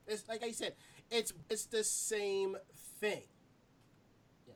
[0.06, 0.74] it's like I said,
[1.10, 2.56] it's it's the same
[3.00, 3.22] thing.
[4.48, 4.54] Yeah.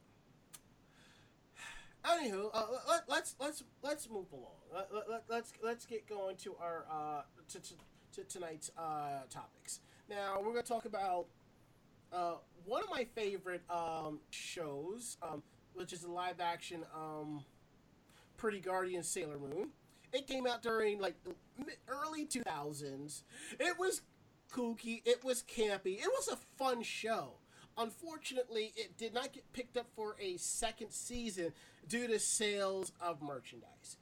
[2.05, 4.59] Anywho, uh, let, let's let's let's move along.
[4.75, 7.75] Let, let, let, let's let's get going to our uh, to, to,
[8.15, 9.81] to tonight's uh, topics.
[10.11, 11.27] Now we're going to talk about
[12.13, 12.35] uh,
[12.65, 15.43] one of my favorite um, shows, um,
[15.75, 17.45] which is the live action um,
[18.37, 19.69] Pretty Guardian Sailor Moon.
[20.13, 21.35] It came out during like the
[21.89, 23.23] early 2000s.
[23.61, 24.03] It was
[24.53, 27.35] kooky, it was campy, it was a fun show.
[27.79, 31.53] Unfortunately, it did not get picked up for a second season
[31.89, 33.97] due to sales of merchandise.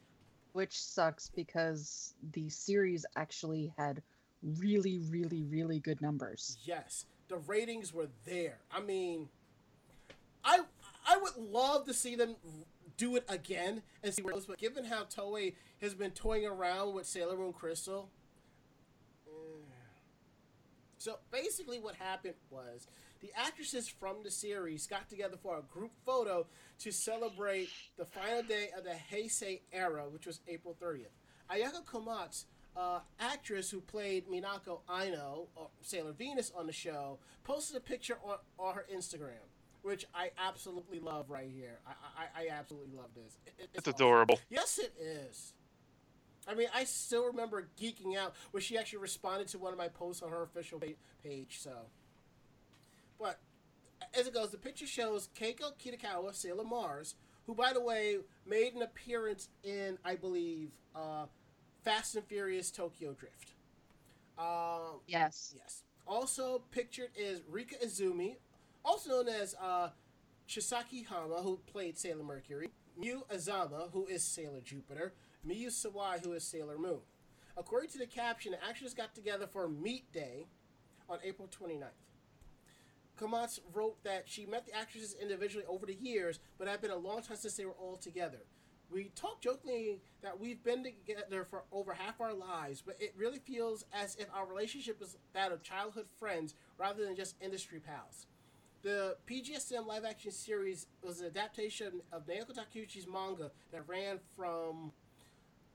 [0.52, 4.02] which sucks because the series actually had
[4.42, 6.58] really, really, really good numbers.
[6.64, 8.58] Yes, the ratings were there.
[8.72, 9.28] I mean,
[10.44, 10.60] I
[11.06, 12.34] I would love to see them
[12.96, 14.46] do it again and see where it goes.
[14.46, 18.10] But given how Toei has been toying around with Sailor Moon Crystal,
[19.26, 19.30] eh.
[20.98, 22.86] so basically what happened was
[23.20, 26.46] the actresses from the series got together for a group photo
[26.78, 31.06] to celebrate the final day of the Heisei era, which was April 30th.
[31.50, 32.44] Ayaka Komatsu
[32.76, 38.16] uh, actress who played Minako Aino, or Sailor Venus, on the show, posted a picture
[38.24, 39.42] on, on her Instagram,
[39.82, 41.80] which I absolutely love right here.
[41.84, 43.38] I, I, I absolutely love this.
[43.44, 43.96] It- it- It's awesome.
[43.96, 44.40] adorable.
[44.50, 45.52] Yes, it is.
[46.48, 49.88] I mean, I still remember geeking out when she actually responded to one of my
[49.88, 50.80] posts on her official
[51.22, 51.58] page.
[51.60, 51.72] So,
[53.20, 53.38] but
[54.18, 57.14] as it goes, the picture shows Keiko Kitagawa, Sailor Mars,
[57.46, 61.26] who, by the way, made an appearance in, I believe, uh,
[61.84, 63.52] Fast and Furious Tokyo Drift.
[64.38, 65.54] Um, Yes.
[65.56, 65.82] Yes.
[66.06, 68.36] Also pictured is Rika Izumi,
[68.84, 69.90] also known as uh,
[70.48, 75.12] Chisaki Hama, who played Sailor Mercury, Miu Azama, who is Sailor Jupiter,
[75.46, 77.00] Miyu Sawai, who is Sailor Moon.
[77.56, 80.46] According to the caption, the actors got together for Meet Day
[81.08, 81.84] on April 29th.
[83.20, 86.90] Komatsu wrote that she met the actresses individually over the years, but it had been
[86.90, 88.38] a long time since they were all together.
[88.90, 93.38] We talk jokingly that we've been together for over half our lives, but it really
[93.38, 98.26] feels as if our relationship is that of childhood friends rather than just industry pals.
[98.82, 104.90] The PGSM live action series was an adaptation of Naoko Takeuchi's manga that ran from,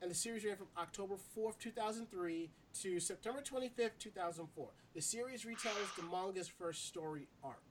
[0.01, 2.49] and the series ran from October 4th, 2003
[2.81, 4.67] to September 25th, 2004.
[4.93, 7.61] The series retells the manga's first story arc.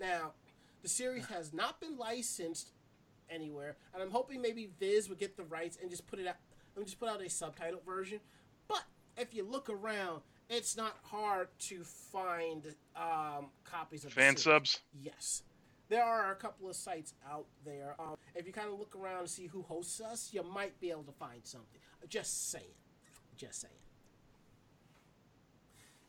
[0.00, 0.32] Now,
[0.82, 2.72] the series has not been licensed
[3.28, 6.36] anywhere, and I'm hoping maybe Viz would get the rights and just put it out,
[6.74, 8.20] and just put out a subtitled version.
[8.66, 8.82] But
[9.16, 14.80] if you look around, it's not hard to find um, copies of the Fan subs.
[15.02, 15.42] Yes.
[15.90, 17.94] There are a couple of sites out there.
[17.98, 20.90] Um, if you kind of look around and see who hosts us, you might be
[20.90, 21.80] able to find something.
[22.08, 22.64] Just saying.
[23.36, 23.74] Just saying.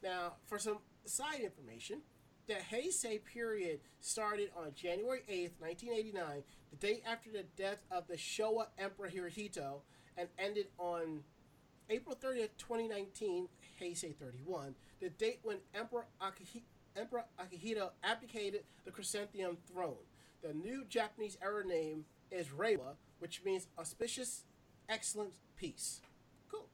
[0.03, 2.01] Now, for some side information,
[2.47, 8.15] the Heisei period started on January 8th, 1989, the day after the death of the
[8.15, 9.81] Showa Emperor Hirohito,
[10.17, 11.23] and ended on
[11.89, 13.47] April 30th, 2019,
[13.79, 16.63] Heisei 31, the date when Emperor, Akihi-
[16.95, 19.95] Emperor Akihito abdicated the Chrysanthemum throne.
[20.41, 24.43] The new Japanese era name is Reiwa, which means auspicious,
[24.89, 26.01] excellent, peace.
[26.49, 26.67] Cool.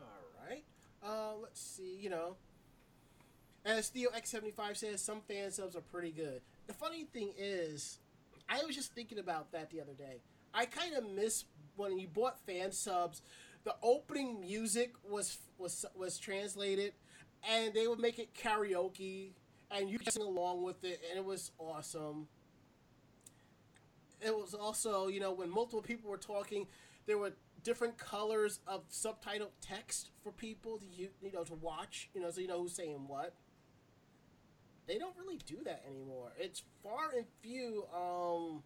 [0.00, 0.06] All
[0.48, 0.64] right.
[1.06, 1.96] Uh, let's see.
[2.00, 2.36] You know,
[3.64, 6.40] as Theo X75 says, some fan subs are pretty good.
[6.66, 7.98] The funny thing is,
[8.48, 10.20] I was just thinking about that the other day.
[10.52, 11.44] I kind of miss
[11.76, 13.22] when you bought fan subs.
[13.64, 16.92] The opening music was was was translated,
[17.48, 19.30] and they would make it karaoke,
[19.70, 22.28] and you could sing along with it, and it was awesome.
[24.20, 26.66] It was also, you know, when multiple people were talking,
[27.06, 27.32] there were
[27.66, 32.40] different colors of subtitled text for people to you, know to watch, you know, so
[32.40, 33.34] you know who's saying what.
[34.86, 36.30] They don't really do that anymore.
[36.38, 38.62] It's far and few um,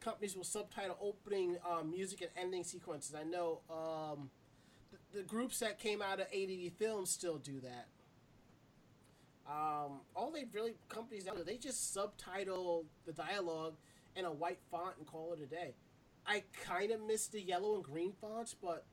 [0.00, 3.14] companies will subtitle opening um, music and ending sequences.
[3.14, 4.30] I know um,
[4.90, 7.86] the, the groups that came out of ADV Films still do that.
[9.46, 13.74] Um, all they really companies they just subtitle the dialogue
[14.16, 15.74] in a white font and call it a day.
[16.26, 18.84] I kind of miss the yellow and green fonts, but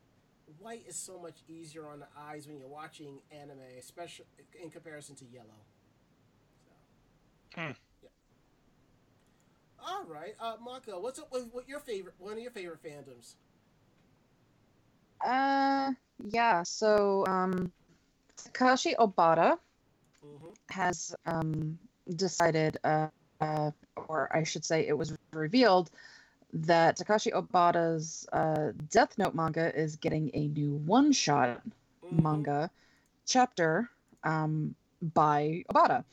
[0.58, 4.26] white is so much easier on the eyes when you're watching anime, especially
[4.62, 5.60] in comparison to yellow.
[6.64, 6.72] So,
[7.54, 7.72] Hmm.
[8.02, 8.08] yeah.
[9.78, 10.34] All right.
[10.40, 13.34] Uh, Mako, what's up with what your favorite one of your favorite fandoms?
[15.24, 15.92] Uh,
[16.24, 16.62] yeah.
[16.62, 17.72] So, um,
[18.36, 19.58] Takeshi Obata
[20.24, 20.52] Mm-hmm.
[20.70, 21.78] has um
[22.16, 23.08] decided, uh,
[23.40, 23.70] uh,
[24.08, 25.90] or I should say, it was revealed
[26.52, 31.62] that Takeshi Obata's uh, Death Note manga is getting a new one-shot
[32.12, 32.22] Mm-hmm.
[32.22, 32.70] manga
[33.26, 33.88] chapter
[34.24, 34.74] um,
[35.14, 36.04] by Obata.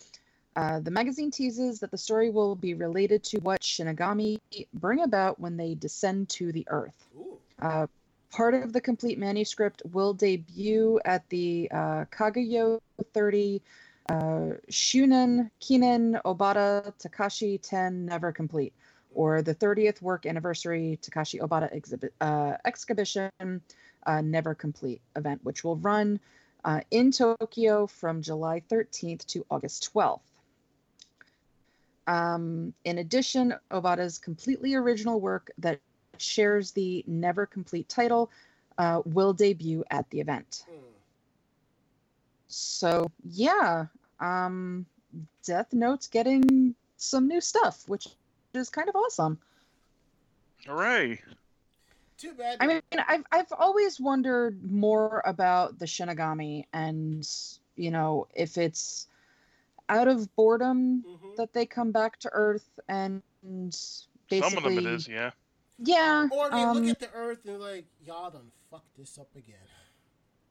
[0.55, 4.39] Uh, the magazine teases that the story will be related to what Shinigami
[4.73, 7.07] bring about when they descend to the Earth.
[7.61, 7.87] Uh,
[8.31, 12.79] part of the complete manuscript will debut at the uh, Kagayo
[13.13, 13.61] 30
[14.09, 14.13] uh,
[14.71, 18.73] Shunen Kinen Obata Takeshi 10 Never Complete,
[19.13, 23.31] or the 30th work anniversary Takeshi Obata exhibit, uh, exhibition
[24.05, 26.19] uh, Never Complete event, which will run
[26.65, 30.19] uh, in Tokyo from July 13th to August 12th.
[32.07, 35.79] Um, in addition, Obata's completely original work that
[36.17, 38.31] shares the Never Complete title
[38.77, 40.63] uh, will debut at the event.
[42.47, 43.85] So, yeah,
[44.19, 44.85] um,
[45.43, 48.07] Death Note's getting some new stuff, which
[48.53, 49.39] is kind of awesome.
[50.65, 51.21] Hooray!
[52.17, 52.57] Too bad.
[52.59, 57.27] I mean, I've I've always wondered more about the Shinigami and
[57.77, 59.07] you know if it's
[59.87, 61.35] out of boredom Mhm.
[61.37, 63.21] that they come back to Earth and
[64.29, 65.31] basically Some of them it is, yeah.
[65.79, 69.33] yeah Or they um, look at the Earth and like, y'all done fucked this up
[69.35, 69.55] again.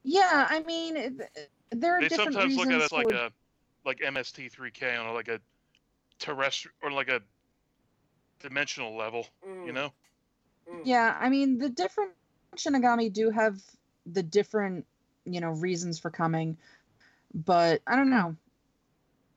[0.02, 3.14] yeah I mean it- there are They different sometimes look at reasons us like for-
[3.14, 3.30] a
[3.84, 5.38] like MST3K on a, like a
[6.18, 7.20] terrestrial or like a
[8.40, 9.26] dimensional level,
[9.64, 9.92] you Mm, know?
[10.72, 10.80] mm.
[10.84, 12.12] Yeah, I mean the different
[12.56, 13.60] Shinigami do have
[14.06, 14.86] the different,
[15.24, 16.58] you know, reasons for coming,
[17.34, 18.36] but I don't know.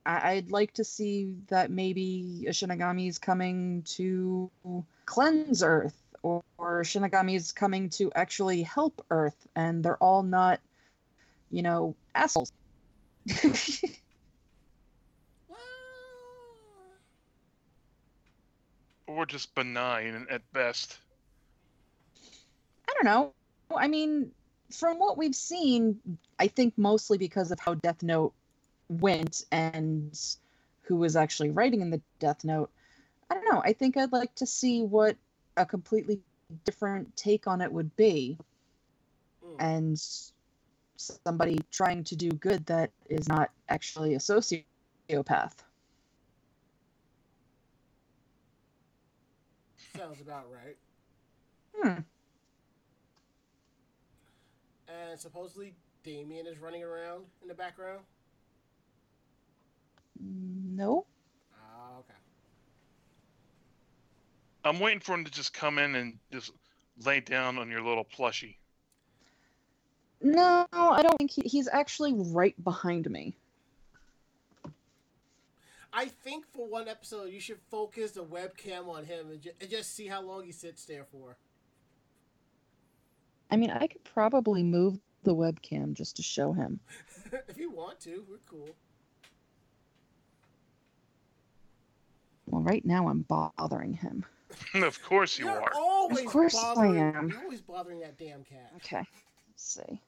[0.05, 4.49] I- I'd like to see that maybe a Shinigami is coming to
[5.05, 10.59] cleanse Earth, or, or Shinigami is coming to actually help Earth, and they're all not,
[11.51, 12.51] you know, assholes.
[19.15, 20.97] Or just benign at best.
[22.87, 23.33] I don't know.
[23.75, 24.31] I mean,
[24.71, 25.99] from what we've seen,
[26.39, 28.33] I think mostly because of how Death Note
[28.89, 30.17] went and
[30.83, 32.69] who was actually writing in the Death Note.
[33.29, 33.61] I don't know.
[33.63, 35.17] I think I'd like to see what
[35.57, 36.21] a completely
[36.65, 38.37] different take on it would be
[39.45, 39.55] mm.
[39.59, 40.01] and
[40.97, 45.53] somebody trying to do good that is not actually a sociopath.
[50.01, 50.77] Sounds about right.
[51.75, 52.01] Hmm.
[54.87, 58.01] And supposedly Damien is running around in the background.
[60.19, 61.05] No.
[61.55, 62.13] Ah, okay.
[64.65, 66.51] I'm waiting for him to just come in and just
[67.05, 68.55] lay down on your little plushie.
[70.21, 73.35] No, I don't think he, he's actually right behind me.
[75.93, 79.69] I think for one episode you should focus the webcam on him and, ju- and
[79.69, 81.37] just see how long he sits there for.
[83.49, 86.79] I mean, I could probably move the webcam just to show him.
[87.49, 88.69] if you want to, we're cool.
[92.45, 94.25] Well, right now I'm bothering him.
[94.75, 95.71] of course you You're are.
[95.75, 97.29] always course I am.
[97.29, 98.71] You're always bothering that damn cat.
[98.77, 99.07] Okay, let's
[99.55, 100.01] see.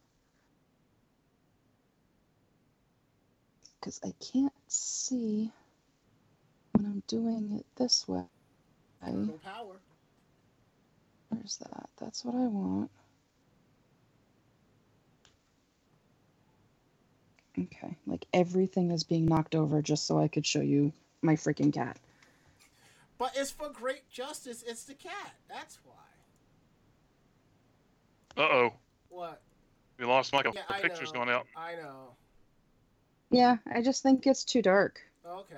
[3.79, 5.51] Because I can't see
[6.73, 8.23] when I'm doing it this way.
[9.01, 9.75] I have no power.
[11.29, 11.89] Where's that?
[11.99, 12.91] That's what I want.
[17.59, 21.71] Okay, like everything is being knocked over just so I could show you my freaking
[21.71, 21.97] cat.
[23.19, 24.63] But it's for great justice.
[24.65, 25.33] It's the cat.
[25.47, 25.93] That's why.
[28.43, 28.73] Uh oh.
[29.09, 29.41] What?
[29.99, 30.53] We lost Michael.
[30.55, 31.19] Yeah, the I picture's know.
[31.19, 31.45] going out.
[31.55, 32.15] I know.
[33.29, 34.99] Yeah, I just think it's too dark.
[35.25, 35.55] Okay.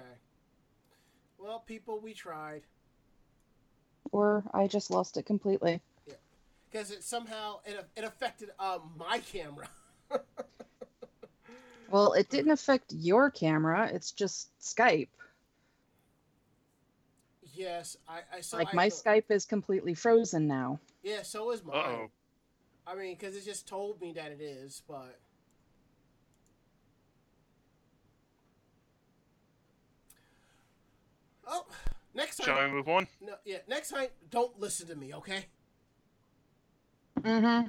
[1.45, 2.63] Well, people, we tried
[4.11, 5.79] Or I just lost it completely.
[6.71, 9.67] because it somehow it, it affected um my camera.
[11.91, 15.07] Well, it didn't affect your camera, it's just Skype.
[17.53, 18.57] yes, I, I saw.
[18.57, 20.79] like I my thought- Skype is completely frozen now.
[21.03, 21.75] Yeah, so is mine.
[21.75, 22.07] Uh oh.
[22.87, 25.19] I mean, because it just told me that it is, but.
[31.47, 31.65] Oh,
[32.13, 32.45] next time.
[32.47, 33.07] Shall we move on?
[33.21, 35.45] No, yeah, next time, don't listen to me, okay?
[37.21, 37.67] Mm-hmm.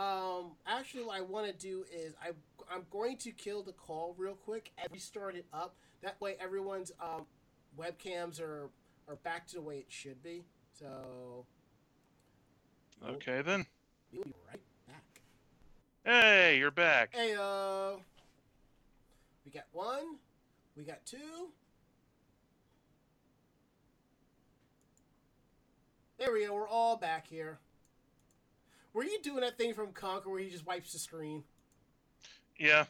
[0.00, 2.30] Um, actually, what I want to do is I
[2.72, 5.74] I'm going to kill the call real quick and restart it up.
[6.02, 7.26] That way, everyone's um
[7.78, 8.70] webcams are
[9.08, 10.44] or back to the way it should be.
[10.72, 11.44] So
[13.06, 13.66] Okay then.
[14.12, 15.20] we'll be right back.
[16.04, 17.10] Hey, you're back.
[17.12, 17.96] Hey, uh,
[19.44, 20.16] we got one,
[20.76, 21.48] we got two.
[26.20, 26.54] There we go.
[26.54, 27.58] We're all back here.
[28.92, 31.42] Were you doing that thing from Conquer where he just wipes the screen?
[32.58, 32.84] Yeah,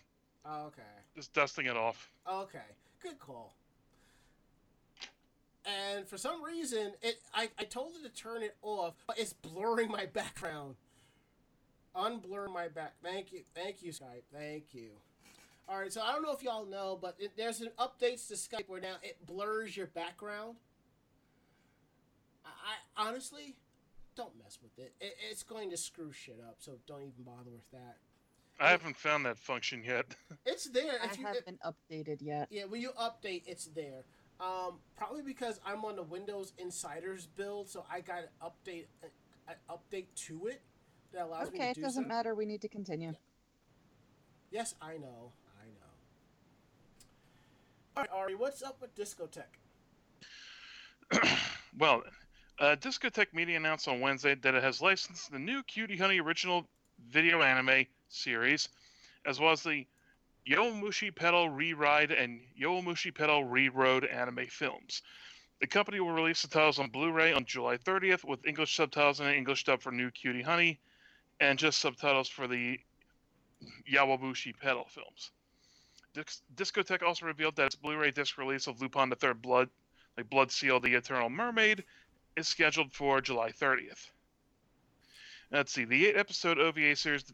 [0.45, 0.83] Oh, okay.
[1.15, 2.11] just dusting it off.
[2.29, 2.59] Okay,
[3.01, 3.55] good call.
[5.65, 9.33] And for some reason, it I, I told it to turn it off, but it's
[9.33, 10.75] blurring my background.
[11.95, 12.95] Unblur my back.
[13.01, 14.25] Thank you, thank you, Skype.
[14.35, 14.89] Thank you.
[15.69, 18.35] All right, so I don't know if y'all know, but it, there's an updates to
[18.35, 20.57] Skype where now it blurs your background.
[22.45, 23.57] I, I honestly
[24.17, 24.93] don't mess with it.
[25.01, 25.15] it.
[25.31, 27.97] It's going to screw shit up, so don't even bother with that.
[28.59, 30.15] I haven't found that function yet.
[30.45, 30.99] It's there.
[31.03, 32.49] I If you, haven't updated yet.
[32.51, 34.05] Yeah, when you update, it's there.
[34.41, 38.87] Um, probably because I'm on the Windows Insiders build, so I got an update,
[39.49, 40.61] an update to it
[41.13, 41.63] that allows me to do.
[41.63, 42.09] Okay, it doesn't so.
[42.09, 42.35] matter.
[42.35, 43.15] We need to continue.
[44.51, 45.91] Yes, I know, I know.
[47.97, 49.45] All right, Ari, what's up with Discotek?
[51.79, 52.03] well,
[52.61, 56.69] uh, Discotek Media announced on Wednesday that it has licensed the new Cutie Honey original
[57.09, 58.69] video anime series,
[59.25, 59.87] as well as the
[60.47, 65.03] Yowamushi Pedal Re-Ride and Yowamushi Pedal Re-Road anime films.
[65.61, 69.29] The company will release the titles on Blu-ray on July 30th with English subtitles and
[69.29, 70.81] an English dub for New Cutie Honey,
[71.41, 72.79] and just subtitles for the
[73.91, 75.31] Yowamushi Pedal films.
[76.13, 79.71] Dis- Discotek also revealed that its Blu-ray disc release of Lupin the Third Blood,
[80.17, 81.85] like Blood Seal: The Eternal Mermaid,
[82.37, 84.11] is scheduled for July 30th.
[85.51, 85.85] Let's see.
[85.85, 87.25] The eight-episode OVA series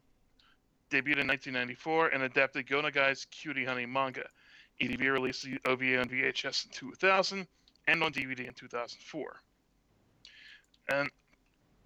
[0.90, 4.24] debuted in 1994 and adapted Go Nagai's Cutie Honey manga.
[4.80, 7.46] ADV released the OVA on VHS in 2000
[7.88, 9.36] and on DVD in 2004.
[10.88, 11.10] And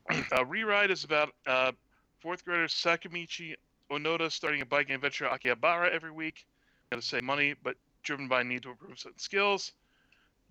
[0.36, 1.72] uh, Re-Ride is about uh,
[2.20, 3.54] fourth grader Sakamichi
[3.90, 6.46] Onoda starting a biking adventure at Akihabara every week.
[6.90, 9.72] Got to save money, but driven by a need to improve certain skills.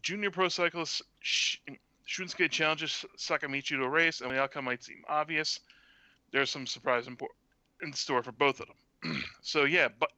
[0.01, 1.57] Junior pro cyclist Sh-
[2.09, 5.59] Shunsuke challenges Sakamichi to a race, and the outcome might seem obvious.
[6.31, 9.23] There's some surprise in, store for both of them.
[9.41, 10.09] so yeah, but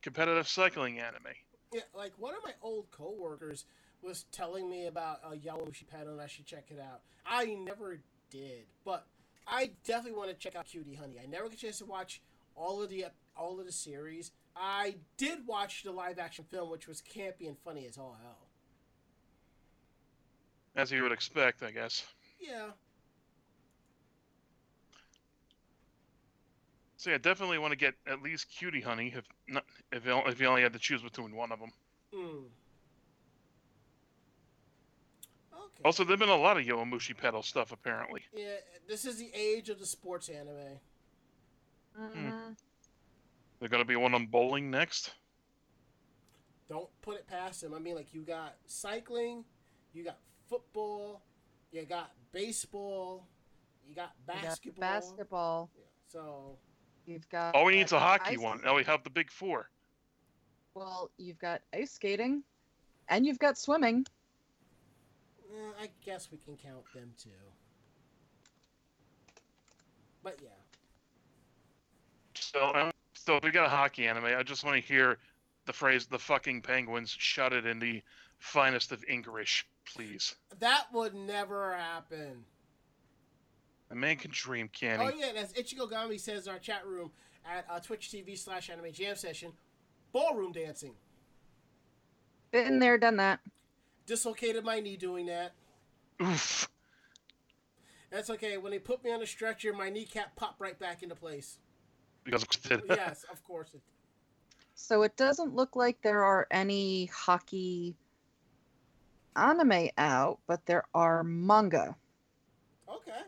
[0.00, 1.34] competitive cycling anime.
[1.72, 3.66] Yeah, like one of my old coworkers
[4.02, 7.02] was telling me about uh, Yowamushi Pedal, and I should check it out.
[7.26, 7.98] I never
[8.30, 9.06] did, but
[9.46, 11.16] I definitely want to check out Cutie Honey.
[11.22, 12.22] I never get a chance to watch
[12.56, 14.32] all of the all of the series.
[14.56, 18.43] I did watch the live action film, which was campy and funny as all hell.
[20.76, 22.04] As you would expect, I guess.
[22.40, 22.70] Yeah,
[26.96, 30.32] So yeah, definitely want to get at least Cutie Honey, if not, if you, only,
[30.32, 31.70] if you only had to choose between one of them.
[32.14, 32.44] mm.
[35.52, 35.82] Okay.
[35.84, 38.22] Also, there've been a lot of Yowamushi pedal stuff apparently.
[38.34, 38.54] yeah,
[38.88, 40.80] this is the age of the sports anime.
[41.98, 42.56] Mhm.
[43.60, 45.12] They're gonna be one on bowling next.
[46.68, 47.74] Don't put it past them.
[47.74, 49.44] I mean, like you got cycling,
[49.92, 50.18] you got
[50.48, 51.22] football,
[51.72, 53.26] you got baseball,
[53.88, 54.80] you got You got basketball.
[54.80, 55.70] basketball.
[55.76, 56.58] Yeah, so
[57.06, 57.54] You've got.
[57.54, 58.62] All we need is a uh, hockey ice- one.
[58.64, 59.68] Now we have the big four.
[60.74, 62.42] Well, you've got ice skating,
[63.08, 64.06] and you've got swimming.
[65.54, 67.28] eh, I guess we can count them too.
[70.22, 70.48] But yeah,
[72.34, 75.18] So, um, so if we got a hockey anime, I just want to hear
[75.66, 78.02] the phrase "the fucking penguins" shouted in the
[78.38, 80.34] finest of English, please.
[80.58, 82.44] that would never happen.
[83.90, 85.06] A man can dream, can he?
[85.06, 87.10] Oh yeah, that's Ichigo Gami says in our chat room
[87.44, 89.52] at uh, Twitch TV slash Anime Jam Session,
[90.12, 90.94] ballroom dancing.
[92.50, 93.40] Been there, done that.
[94.06, 95.54] Dislocated my knee doing that.
[96.22, 96.68] Oof.
[98.10, 98.58] That's okay.
[98.58, 101.58] When they put me on a stretcher, my kneecap popped right back into place.
[102.22, 102.82] Because it did.
[102.88, 103.74] yes, of course.
[103.74, 103.80] It,
[104.76, 107.96] So it doesn't look like there are any hockey
[109.36, 111.96] anime out, but there are manga.
[112.88, 113.20] okay.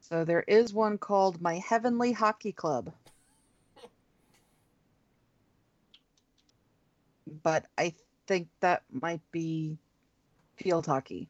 [0.00, 2.92] So there is one called My Heavenly Hockey Club.
[7.42, 7.94] But I
[8.26, 9.78] think that might be
[10.56, 11.28] field hockey.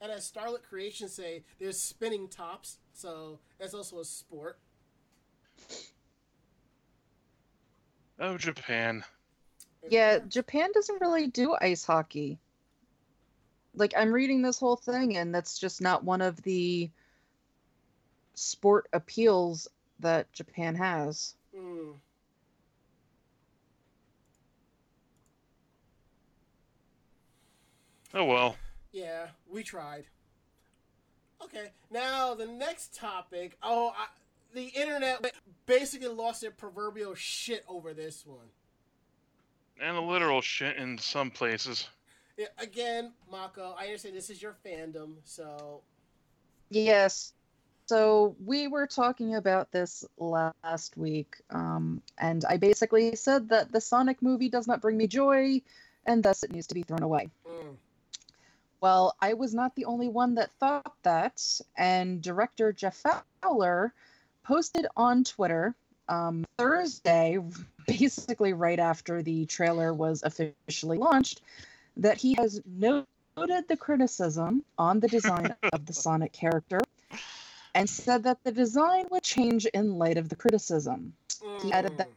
[0.00, 4.58] And as Starlit Creations say, there's spinning tops, so that's also a sport.
[8.18, 9.04] Oh, Japan.
[9.88, 12.38] Yeah, Japan doesn't really do ice hockey.
[13.74, 16.90] Like I'm reading this whole thing and that's just not one of the
[18.34, 19.68] sport appeals
[20.00, 21.34] that Japan has.
[21.56, 21.94] Mm.
[28.14, 28.56] Oh well.
[28.92, 30.04] Yeah, we tried.
[31.42, 33.56] Okay, now the next topic.
[33.62, 34.06] Oh, I,
[34.52, 35.32] the internet
[35.66, 38.48] basically lost their proverbial shit over this one.
[39.80, 41.88] And the literal shit in some places.
[42.40, 45.82] Yeah, again, Mako, I understand this is your fandom, so
[46.70, 47.34] Yes.
[47.84, 53.80] So we were talking about this last week, um, and I basically said that the
[53.82, 55.60] Sonic movie does not bring me joy,
[56.06, 57.28] and thus it needs to be thrown away.
[57.46, 57.76] mm,
[58.80, 63.04] Well, I was not the only one that thought that, and director Jeff
[63.42, 63.92] Fowler
[64.44, 65.74] posted on Twitter
[66.08, 67.38] um, Thursday,
[67.86, 71.42] basically right after the trailer was officially launched,
[72.00, 76.80] that he has noted the criticism on the design of the Sonic character
[77.74, 81.12] and said that the design would change in light of the criticism
[81.62, 82.14] He added that- mm.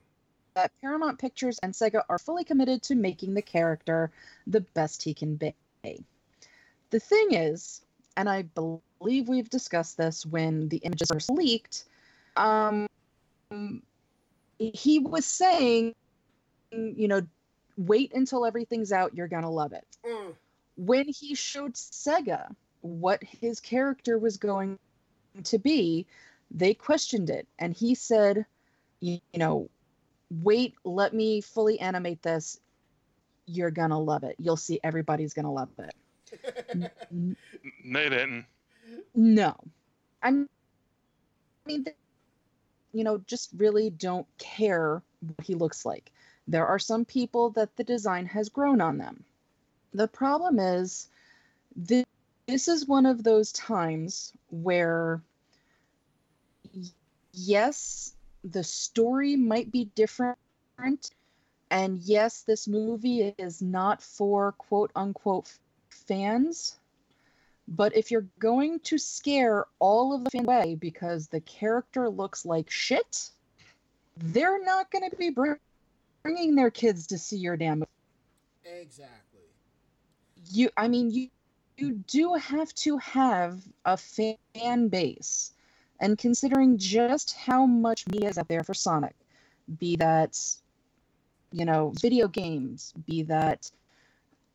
[0.55, 4.11] that Paramount Pictures and Sega are fully committed to making the character
[4.47, 5.53] the best he can be.
[6.89, 7.81] The thing is,
[8.15, 11.85] and I believe we've discussed this when the images first leaked,
[12.37, 12.87] um,
[14.57, 15.95] he was saying,
[16.71, 17.21] you know,
[17.77, 19.85] wait until everything's out, you're gonna love it.
[20.05, 20.35] Mm,
[20.77, 24.79] When he showed Sega what his character was going
[25.45, 26.07] to be,
[26.51, 28.45] they questioned it, and he said,
[28.99, 29.69] you, you know,
[30.29, 32.59] wait, let me fully animate this.
[33.45, 34.35] You're gonna love it.
[34.39, 35.95] You'll see everybody's gonna love it.
[36.73, 37.37] N- N-
[37.85, 38.45] They didn't.
[39.15, 39.55] no.
[40.21, 40.49] I'm,
[41.65, 41.97] I mean, th-
[42.93, 46.11] you know, just really don't care what he looks like.
[46.47, 49.23] There are some people that the design has grown on them.
[49.93, 51.07] The problem is,
[51.85, 52.05] thi-
[52.47, 55.21] this is one of those times where,
[57.31, 60.37] yes, the story might be different.
[61.69, 65.51] And yes, this movie is not for quote unquote
[65.89, 66.77] fans.
[67.67, 72.45] But if you're going to scare all of the fans away because the character looks
[72.45, 73.31] like shit,
[74.17, 75.29] they're not going to be
[76.23, 77.83] bringing their kids to see your damn.
[78.63, 79.41] exactly.
[80.49, 81.29] You, I mean, you
[81.77, 85.53] you do have to have a fan base,
[85.99, 89.15] and considering just how much media is out there for Sonic,
[89.79, 90.39] be that,
[91.51, 93.71] you know, video games, be that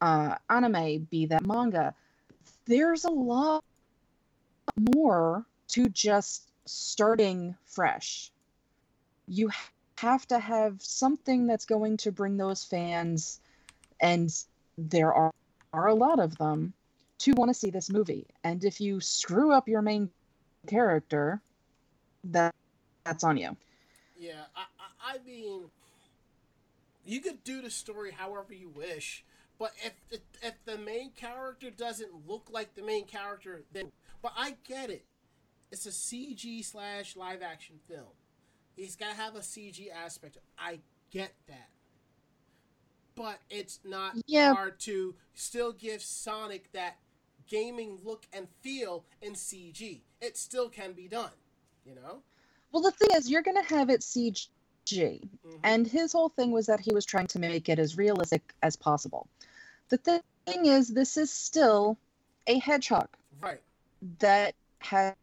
[0.00, 1.94] uh, anime, be that manga,
[2.66, 3.64] there's a lot
[4.94, 8.30] more to just starting fresh.
[9.26, 9.50] You
[10.01, 13.40] have to have something that's going to bring those fans,
[14.01, 14.32] and
[14.76, 15.32] there are,
[15.72, 16.72] are a lot of them,
[17.18, 18.26] to want to see this movie.
[18.44, 20.09] And if you screw up your main
[20.68, 21.40] character,
[22.24, 22.55] that
[23.05, 23.57] that's on you.
[24.16, 25.62] Yeah, I, I, mean,
[27.05, 29.24] you could do the story however you wish,
[29.59, 33.90] but if, if if the main character doesn't look like the main character, then
[34.22, 35.05] but I get it.
[35.72, 38.14] It's a CG slash live action film.
[38.78, 40.38] He's got to have a CG aspect.
[40.56, 40.78] I
[41.10, 41.68] get that,
[43.16, 44.54] but it's not Yeah.
[44.54, 46.98] hard to still give Sonic that
[47.48, 50.02] gaming look and feel in CG.
[50.20, 51.32] It still can be done,
[51.84, 52.22] you know.
[52.70, 54.48] Well, the thing is, you're going to have it CG.
[54.86, 55.60] Mhm.
[55.64, 58.76] And his whole thing was that he was trying to make it as realistic as
[58.76, 59.26] possible.
[59.88, 61.98] The thing is, this is still
[62.46, 63.08] a hedgehog
[63.40, 63.62] right.
[64.20, 65.16] that ha-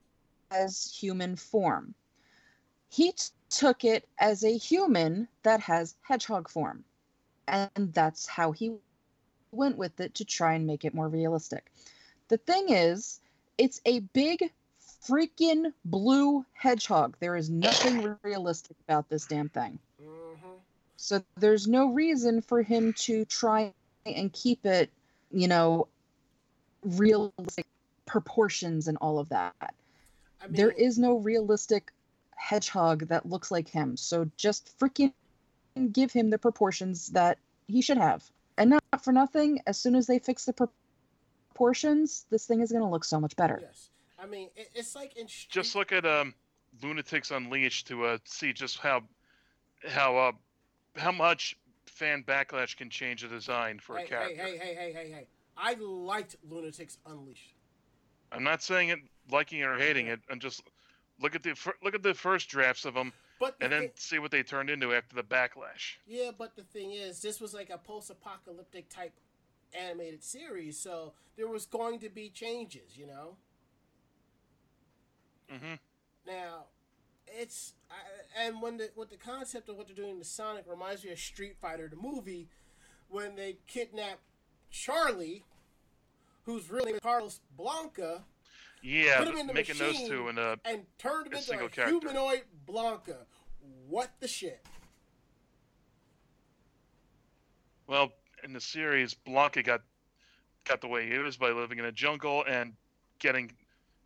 [0.51, 1.95] has human form.
[2.89, 3.13] He
[3.55, 6.83] took it as a human that has hedgehog form.
[7.47, 8.73] And that's how he
[9.51, 11.71] went with it to try and make it more realistic.
[12.27, 13.21] The thing is,
[13.57, 14.51] it's a big
[15.07, 17.15] freaking blue hedgehog.
[17.19, 19.79] There is nothing realistic about this damn thing.
[20.01, 20.55] hmm
[20.97, 23.73] So there's no reason for him to try
[24.05, 24.89] and keep it,
[25.31, 25.87] you know,
[26.83, 27.67] realistic
[28.05, 29.75] proportions and all of that.
[30.41, 31.91] I mean, there is no realistic
[32.36, 33.97] hedgehog that looks like him.
[33.97, 35.13] So just freaking
[35.91, 38.23] give him the proportions that he should have.
[38.57, 40.69] And not for nothing, as soon as they fix the
[41.53, 43.59] proportions, this thing is going to look so much better.
[43.61, 46.33] Yes, I mean it, it's like in Just look at um,
[46.81, 49.03] Loonatics Unleashed to uh, see just how
[49.88, 50.31] how uh,
[50.95, 54.36] how much fan backlash can change a design for hey, a character.
[54.36, 55.27] Hey, hey, hey, hey, hey, hey!
[55.57, 57.55] I liked Loonatics Unleashed.
[58.31, 58.99] I'm not saying it
[59.31, 60.19] liking it or hating it.
[60.29, 60.63] I'm just
[61.20, 63.82] look at the fir- look at the first drafts of them But the and then
[63.84, 65.95] thi- see what they turned into after the backlash.
[66.07, 69.13] yeah, but the thing is, this was like a post-apocalyptic type
[69.74, 73.36] animated series, so there was going to be changes, you know.
[75.49, 75.74] hmm
[76.26, 76.66] Now,
[77.28, 77.95] it's I,
[78.45, 81.20] and when the with the concept of what they're doing to Sonic reminds me of
[81.20, 82.47] Street Fighter the movie
[83.09, 84.20] when they kidnap
[84.72, 85.43] Charlie,
[86.43, 88.24] whose real name is Carlos Blanka,
[88.88, 91.47] Yeah, Put 'em in the making those two in a and turned him A into
[91.47, 91.97] single a character.
[92.07, 93.17] humanoid Blanka.
[93.88, 94.63] What the shit?
[97.88, 98.11] well
[98.43, 99.81] in the series, Blanka got
[100.65, 102.73] got the way he was by living in a jungle and
[103.19, 103.51] getting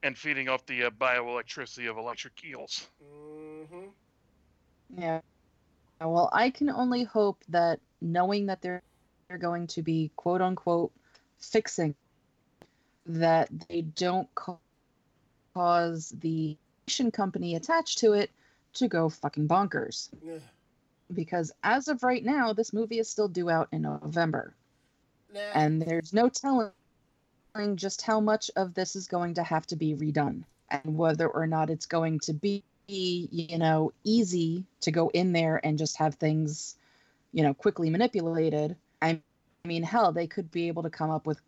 [0.02, 2.88] and feeding off the uh, bioelectricity of electric eels.
[3.04, 3.88] Mm-hmm.
[4.98, 5.20] Yeah.
[6.00, 8.82] Well, I can only hope that knowing that they're
[9.28, 10.94] they're going to be quote unquote
[11.38, 11.96] fixing
[13.06, 14.58] that they don't ca-
[15.60, 16.58] cause the
[17.12, 18.32] company attached to it
[18.74, 20.10] to go fucking bonkers.
[20.26, 20.40] Yeah.
[21.14, 24.54] Because as of right now, this movie is still due out in November,
[25.34, 26.72] Now, and there's no telling
[27.76, 31.48] just how much of this is going to have to be redone and whether or
[31.48, 36.16] not it's going to be you know easy to go in there and just have
[36.16, 36.76] things
[37.34, 39.20] you know quickly manipulated i
[39.64, 41.40] mean hell they could be able to come up with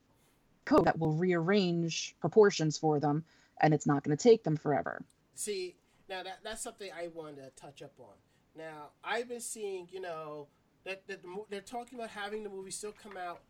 [0.65, 3.23] code that will rearrange proportions for them
[3.61, 5.03] and it's not going to take them forever
[5.41, 5.75] see,
[6.09, 8.15] now that that's something I wanted to touch up on.
[8.55, 10.47] Now I've been seeing, you know,
[10.85, 13.41] that, that the, they're talking about having the movie still come out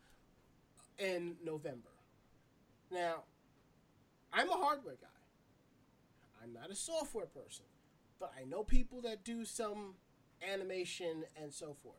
[0.97, 1.89] in November.
[2.91, 3.23] Now,
[4.33, 5.07] I'm a hardware guy.
[6.43, 7.65] I'm not a software person,
[8.19, 9.95] but I know people that do some
[10.47, 11.95] animation and so forth.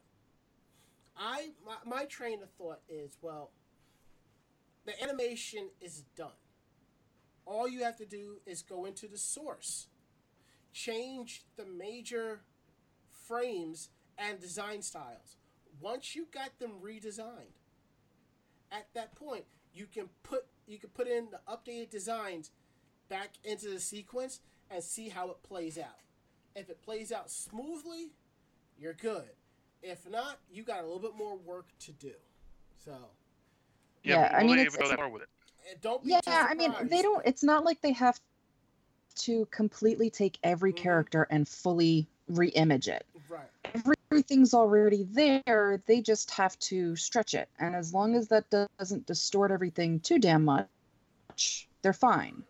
[1.17, 3.51] I my, my train of thought is well,
[4.85, 6.31] the animation is done.
[7.45, 9.89] All you have to do is go into the source,
[10.73, 12.41] change the major
[13.27, 13.89] frames
[14.19, 15.37] and design styles.
[15.81, 17.57] Once you got them redesigned,
[18.71, 22.51] at that point you can put you can put in the updated designs
[23.09, 24.41] back into the sequence
[24.71, 25.99] and see how it plays out.
[26.55, 28.13] If it plays out smoothly,
[28.79, 29.31] you're good.
[29.83, 32.13] If not, you got a little bit more work to do.
[32.85, 32.93] So,
[34.05, 35.29] Yeah, Yeah, I will mean, it's- go that it's- far with it?
[35.71, 38.19] Eh, don't be yeah i mean they don't it's not like they have
[39.15, 40.77] to completely take every Mhm.
[40.77, 43.49] character and fully re-image it Right.
[44.11, 45.83] everything's already there.
[45.87, 47.49] They just have to stretch it.
[47.59, 48.45] And as long as that
[48.79, 52.45] doesn't distort everything too damn much, they're fine.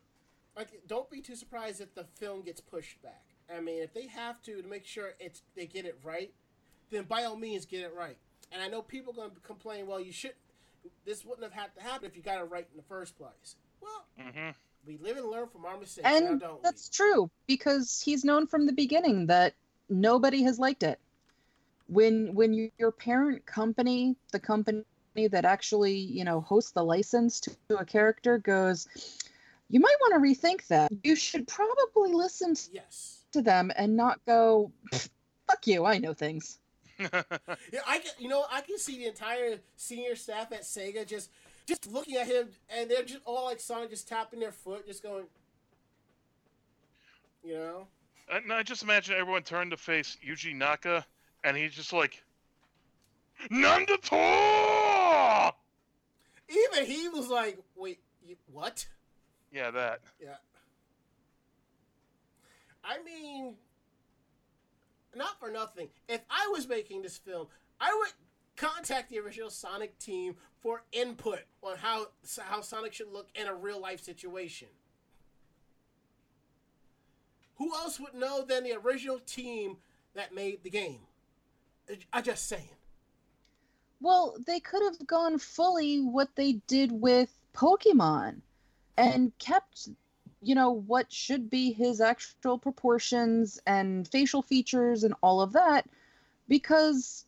[0.57, 3.23] Like, don't be too surprised if the film gets pushed back.
[3.55, 6.33] I mean, if they have to to make sure it's they get it right,
[6.91, 8.19] then by all means get it right.
[8.51, 10.35] And I know people are going to complain, well, you should.
[11.05, 13.57] This wouldn't have had to happen if you got it right in the first place.
[13.81, 14.51] Well, hmm
[14.85, 18.47] we live and learn from our mistakes, now And don't that's true because he's known
[18.47, 19.55] from the beginning that
[19.89, 20.99] nobody has liked it.
[21.87, 24.85] When when you, your parent company, the company
[25.31, 28.89] that actually, you know, hosts the license to, to a character goes,
[29.69, 30.91] you might want to rethink that.
[31.05, 32.71] You should probably listen we?
[32.73, 33.25] Yes.
[33.33, 36.59] to them and not go, fuck you, I know things.
[37.73, 38.13] Yeah, I can.
[38.19, 41.31] You know, I can see the entire senior staff at Sega just
[41.67, 45.03] just looking at him, and they're just all like Sonic, just tapping their foot, just
[45.03, 45.25] going.
[47.45, 47.87] You know.
[48.33, 51.05] Uh, and I just imagine everyone turned to face Yuji Naka,
[51.45, 52.23] and he's just like,
[53.51, 55.53] Nandato!
[56.49, 58.87] Even he was like, "Wait, you, what?"
[59.53, 60.01] Yeah, that.
[60.21, 60.37] Yeah.
[62.85, 63.55] I mean,
[65.15, 65.89] not for nothing.
[66.09, 67.47] If I was making this film,
[67.81, 68.13] I would
[68.57, 72.07] contact the original Sonic team for input on how
[72.41, 74.69] how Sonic should look in a real life situation.
[77.57, 79.77] Who else would know than the original team
[80.15, 81.01] that made the game?
[82.13, 82.77] I just saying.
[84.01, 88.41] Well, they could have gone fully what they did with Pokemon
[88.97, 89.89] and kept,
[90.43, 95.87] you know, what should be his actual proportions and facial features and all of that
[96.49, 97.25] because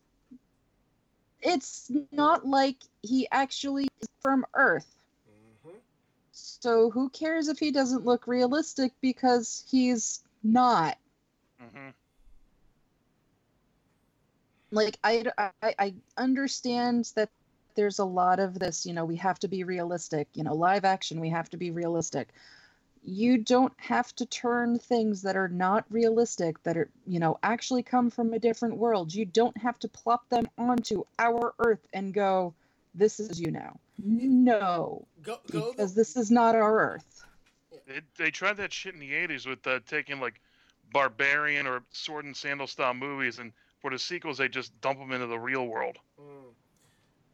[1.41, 4.97] it's not like he actually is from Earth.
[5.29, 5.77] Mm-hmm.
[6.31, 10.97] So who cares if he doesn't look realistic because he's not.
[11.59, 11.89] hmm
[14.71, 17.29] like I, I i understand that
[17.75, 20.85] there's a lot of this you know we have to be realistic you know live
[20.85, 22.29] action we have to be realistic
[23.07, 27.83] you don't have to turn things that are not realistic that are you know actually
[27.83, 32.13] come from a different world you don't have to plop them onto our earth and
[32.13, 32.53] go
[32.95, 35.71] this is you now no Go go.
[35.71, 37.25] because this is not our earth
[37.87, 40.41] They, they tried that shit in the 80s with uh, taking, like,
[40.91, 45.11] barbarian or sword and sandal style movies, and for the sequels, they just dump them
[45.11, 45.97] into the real world.
[46.19, 46.53] Mm.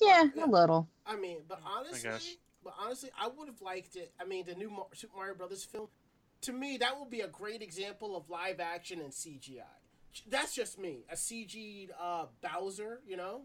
[0.00, 0.44] Yeah, Yeah.
[0.44, 0.88] a little.
[1.06, 2.36] I mean, but honestly, guess.
[2.62, 4.12] but honestly, I would have liked it.
[4.20, 5.88] I mean, the new Mar- Super Mario Brothers film.
[6.42, 9.62] To me, that would be a great example of live action and CGI.
[10.28, 13.42] That's just me, a CG uh, Bowser, you know.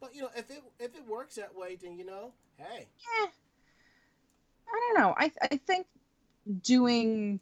[0.00, 2.88] But you know, if it if it works that way, then you know, hey,
[3.20, 3.26] Yeah.
[4.66, 5.14] I don't know.
[5.16, 5.86] I I think
[6.62, 7.38] doing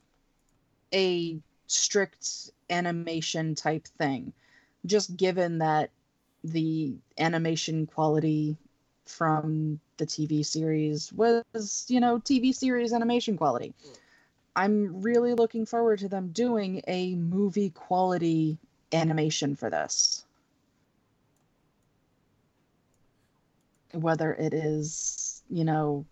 [0.92, 4.32] a strict animation type thing,
[4.86, 5.90] just given that
[6.44, 8.56] the animation quality
[9.06, 13.74] from the TV series was, you know, TV series animation quality.
[14.54, 18.58] I'm really looking forward to them doing a movie quality
[18.92, 20.24] animation for this.
[23.92, 26.06] Whether it is, you know,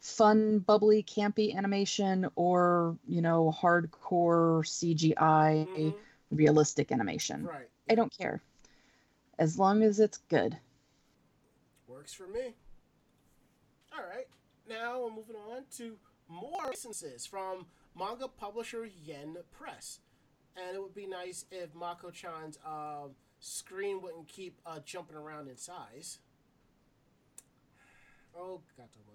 [0.00, 5.94] fun, bubbly, campy animation or, you know, hardcore CGI, mhm,
[6.30, 7.44] realistic animation.
[7.44, 8.40] right, I don't care.
[9.38, 10.58] As long as it's good.
[11.86, 12.54] works for me.
[13.92, 14.26] All right,
[14.68, 15.96] now we're moving on to
[16.28, 17.66] more licenses from
[17.98, 19.98] manga publisher Yen Press,
[20.56, 25.56] and it would be nice if Mako-chan's um, screen wouldn't keep uh, jumping around in
[25.56, 26.20] size.
[28.36, 29.09] Oh, Gatomon.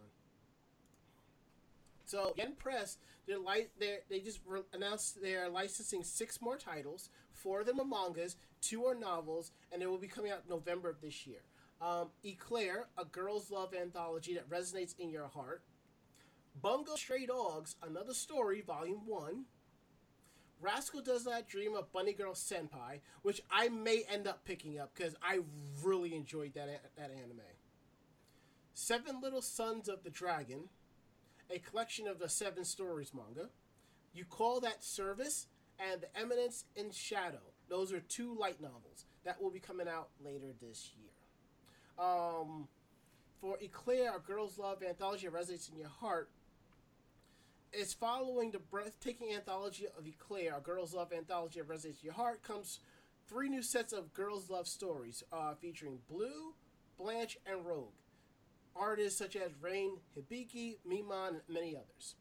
[2.16, 2.98] So Yen Press,
[3.28, 7.10] they're li- they're, they just re- announced they're licensing six more titles.
[7.34, 10.88] Four of them are mangas, two are novels, and they will be coming out November
[10.90, 11.42] of this year.
[11.82, 15.64] Um, Eclair, a girl's love anthology that resonates in your heart.
[16.62, 19.44] Bungo Stray Dogs, another story, volume one.
[20.62, 24.94] Rascal Does Not Dream of Bunny Girl Senpai, which I may end up picking up
[24.96, 25.40] because I
[25.84, 27.42] really enjoyed that that anime.
[28.74, 30.70] Seven Little Sons of the Dragon,
[31.50, 33.50] a collection of the Seven Stories manga.
[34.14, 35.48] You Call That Service,
[35.80, 37.42] and The Eminence in Shadow.
[37.70, 42.06] Those are two light novels that will be coming out later this year.
[42.06, 42.68] Um,
[43.42, 46.30] for Eclair, A Girl's Love anthology resonates in your heart,
[47.74, 52.44] is following the breathtaking anthology of Eclair, A Girl's Love anthology resonates in your heart,
[52.44, 52.80] comes
[53.28, 56.54] three new sets of girls' love stories uh, featuring Blue,
[56.98, 57.90] Blanche, and Rogue.
[58.76, 62.16] Artists such as Rain Hibiki, Miman, and many others.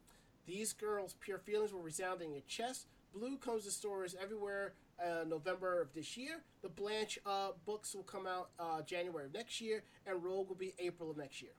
[0.47, 2.87] These girls' pure feelings will resound in your chest.
[3.15, 6.43] Blue comes to stores everywhere uh, November of this year.
[6.63, 10.57] The Blanche uh, books will come out uh, January of next year, and Rogue will
[10.57, 11.53] be April of next year.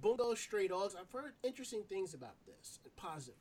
[0.00, 0.96] Bungo Stray Dogs.
[0.98, 3.38] I've heard interesting things about this, positively.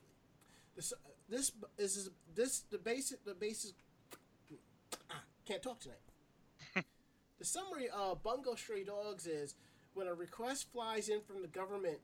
[0.75, 0.93] This,
[1.27, 1.51] this
[1.97, 3.73] is this the basic the basis.
[5.09, 5.97] Ah, can't talk tonight.
[7.41, 9.55] The summary of Bungo Stray Dogs is
[9.95, 11.97] when a request flies in from the government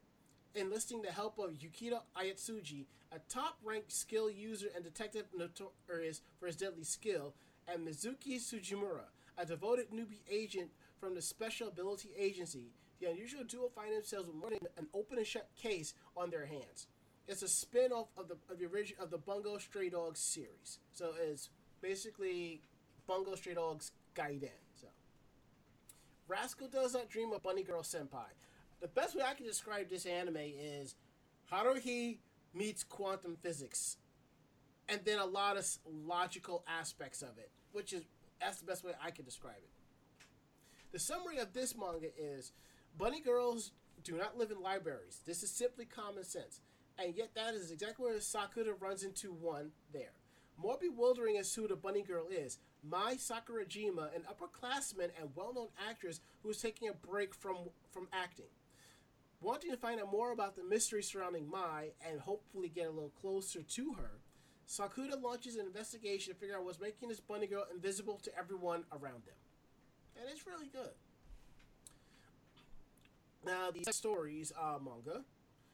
[0.56, 6.56] enlisting the help of Yukito Ayatsuji, a top-ranked skill user and detective notorious for his
[6.56, 7.36] deadly skill,
[7.68, 12.72] and Mizuki Tsujimura, a devoted newbie agent from the Special Ability Agency.
[13.00, 16.48] The unusual duo find themselves with more than an open and shut case on their
[16.48, 16.88] hands.
[17.28, 20.80] It's a spin-off of the of the origin of the Bungo Stray Dogs series.
[20.94, 22.64] So it's basically
[23.06, 24.50] Bungo Stray Dogs Gaiden.
[26.28, 28.26] Rascal does not dream of Bunny Girl Senpai.
[28.82, 30.96] The best way I can describe this anime is
[31.52, 32.18] Haruhi
[32.54, 33.98] meets quantum physics,
[34.90, 35.66] and then a lot of
[36.06, 38.04] logical aspects of it, which is
[38.40, 39.70] that's the best way I can describe it.
[40.92, 42.52] The summary of this manga is
[42.98, 43.72] bunny girls
[44.04, 45.22] do not live in libraries.
[45.26, 46.62] This is simply common sense.
[47.00, 50.14] And yet that is exactly where Sakuta runs into one there.
[50.58, 56.22] More bewildering as who the bunny girl is, Mai Sakurajima, an upperclassman and well-known actress
[56.44, 57.58] who is taking a break from
[57.92, 58.46] from acting.
[59.42, 63.14] Wanting to find out more about the mystery surrounding Mai and hopefully get a little
[63.22, 64.20] closer to her,
[64.68, 68.84] Sakuta launches an investigation to figure out what's making this bunny girl invisible to everyone
[68.92, 69.36] around them.
[70.20, 70.92] And it's really good.
[73.46, 75.24] Now, the stories uh, manga.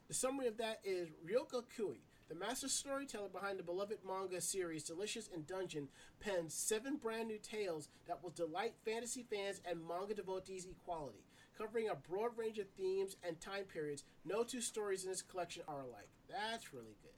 [0.10, 4.84] The summary of that is Ryoko Kui, The master storyteller behind the beloved manga series
[4.84, 10.14] Delicious in Dungeon penned seven brand new tales that will delight fantasy fans and manga
[10.14, 11.24] devotees equality,
[11.58, 14.04] covering a broad range of themes and time periods.
[14.26, 16.10] No two stories in this collection are alike.
[16.30, 17.12] That's really good.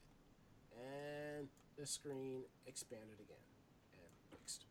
[1.38, 1.48] And
[1.78, 3.38] the screen expanded again
[3.94, 4.66] and fixed.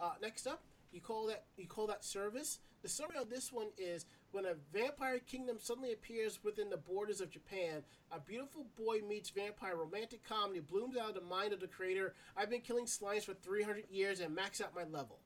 [0.00, 0.62] Uh, next up,
[0.92, 2.58] you call that you call that service.
[2.82, 7.20] The summary of this one is when a vampire kingdom suddenly appears within the borders
[7.20, 11.60] of Japan, a beautiful boy meets vampire romantic comedy blooms out of the mind of
[11.60, 12.14] the creator.
[12.36, 15.18] I've been killing slimes for 300 years and max out my level.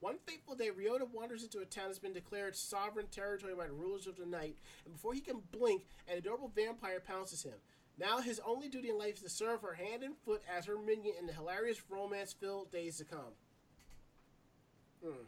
[0.00, 3.72] One fateful day, Ryota wanders into a town that's been declared sovereign territory by the
[3.72, 7.54] rulers of the night, and before he can blink, an adorable vampire pounces him.
[7.98, 10.76] Now his only duty in life is to serve her hand and foot as her
[10.78, 13.32] minion in the hilarious romance-filled days to come.
[15.02, 15.24] Hmm.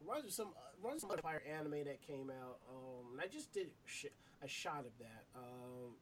[0.00, 2.58] Reminds me of some uh, me of fire anime that came out.
[2.68, 4.06] Um, I just did sh-
[4.42, 5.24] a shot of that.
[5.34, 5.92] Um,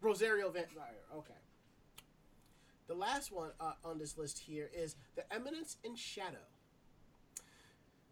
[0.00, 1.04] Rosario Vampire.
[1.14, 1.34] Okay.
[2.88, 6.38] The last one uh, on this list here is The Eminence in Shadow.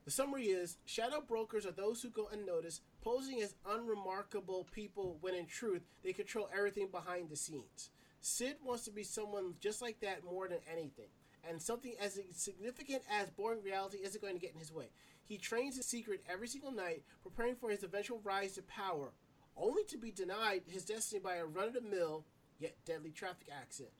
[0.05, 5.35] The summary is shadow brokers are those who go unnoticed, posing as unremarkable people when
[5.35, 7.91] in truth they control everything behind the scenes.
[8.21, 11.09] Sid wants to be someone just like that more than anything,
[11.49, 14.87] and something as significant as boring reality isn't going to get in his way.
[15.31, 19.13] He trains in secret every single night, preparing for his eventual rise to power,
[19.57, 22.25] only to be denied his destiny by a run of the mill,
[22.59, 23.95] yet deadly traffic accident.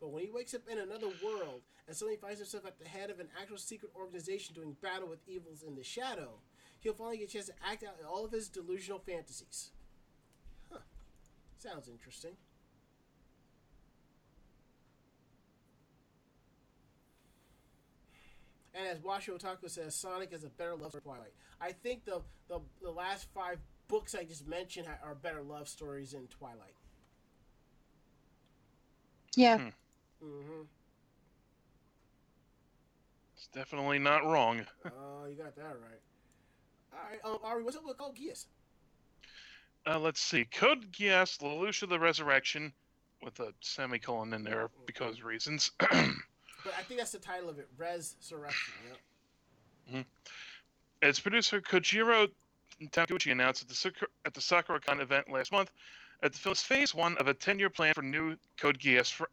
[0.00, 3.10] But when he wakes up in another world and suddenly finds himself at the head
[3.10, 6.38] of an actual secret organization doing battle with evils in the shadow,
[6.78, 9.72] he'll finally get a chance to act out all of his delusional fantasies.
[10.70, 10.78] Huh.
[11.56, 12.36] Sounds interesting.
[18.78, 21.32] And as Washo Otaku says, Sonic is a better love story Twilight.
[21.60, 23.58] I think the, the the last five
[23.88, 26.74] books I just mentioned are better love stories in Twilight.
[29.34, 29.58] Yeah.
[29.58, 29.68] Hmm.
[30.24, 30.62] Mm-hmm.
[33.36, 34.64] It's definitely not wrong.
[34.84, 36.00] Oh, you got that right.
[36.92, 38.46] All right, um, Ari, what's up with Code Geass?
[39.86, 40.44] Uh, let's see.
[40.44, 42.72] Code Geass, Lelouch of the Resurrection,
[43.22, 45.70] with a semicolon in there because reasons.
[46.68, 48.74] But I think that's the title of it, Resurrection.
[49.90, 50.02] Yeah.
[51.00, 52.28] Its producer Kojiro
[52.90, 55.70] Taniguchi announced at the Sakura, at the SakuraCon event last month
[56.20, 59.10] that the film is phase one of a 10-year plan for new Code Geass.
[59.10, 59.24] Fr-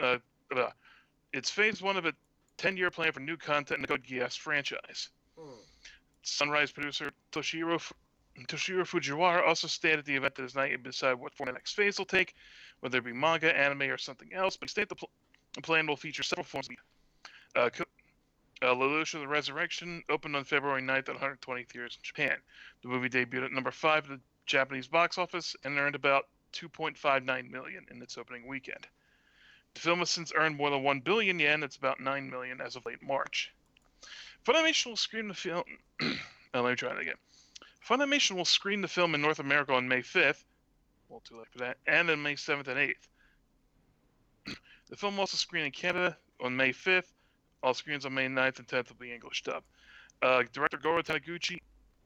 [0.00, 0.18] uh,
[0.54, 0.68] uh,
[1.32, 2.12] it's phase one of a
[2.58, 5.08] 10-year plan for new content in the Code Geass franchise.
[5.40, 5.48] Mm.
[6.24, 7.80] Sunrise producer Toshiro
[8.48, 11.52] Toshiro Fujiwara also stated at the event that his night to decide what form the
[11.52, 12.34] next phase will take,
[12.80, 14.58] whether it be manga, anime, or something else.
[14.58, 15.10] But he stated the, pl-
[15.54, 16.68] the plan will feature several forms.
[17.56, 17.84] Of uh, Co-
[18.62, 22.36] uh, Lelouch of the Resurrection opened on February 9th at 120th years in Japan.
[22.82, 27.50] The movie debuted at number five at the Japanese box office and earned about 2.59
[27.50, 28.86] million in its opening weekend.
[29.74, 31.60] The film has since earned more than 1 billion yen.
[31.60, 33.52] That's about 9 million as of late March.
[34.46, 35.64] Funimation will screen the film.
[36.02, 36.16] oh,
[36.54, 37.16] let me try that again.
[37.86, 40.44] Funimation will screen the film in North America on May 5th.
[41.08, 41.78] Well, too late for that.
[41.86, 43.08] And on May 7th and 8th.
[44.88, 47.12] The film also screen in Canada on May 5th.
[47.62, 49.62] All screens on May 9th and 10th will be English dub.
[50.22, 51.58] Uh, director Goro Taniguchi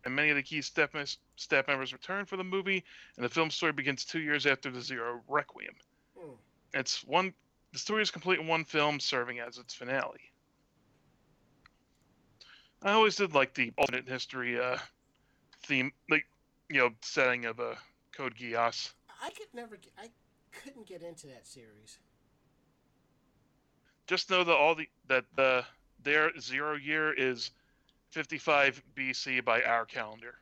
[0.05, 0.91] and many of the key staff,
[1.37, 2.85] staff members return for the movie,
[3.16, 5.74] and the film story begins two years after the Zero Requiem.
[6.18, 6.37] Mm.
[6.74, 7.35] It's one.
[7.72, 10.20] The story is complete in one film, serving as its finale.
[12.83, 14.79] I always did like the alternate history uh,
[15.64, 16.26] theme, like
[16.70, 17.74] you know, setting of a uh,
[18.12, 18.93] Code Geass.
[19.22, 19.93] I could never get.
[19.99, 20.09] I
[20.53, 21.99] couldn't get into that series.
[24.09, 25.65] Just know that all the that the
[26.03, 27.51] their zero year is
[28.11, 30.35] 55 BC by our calendar.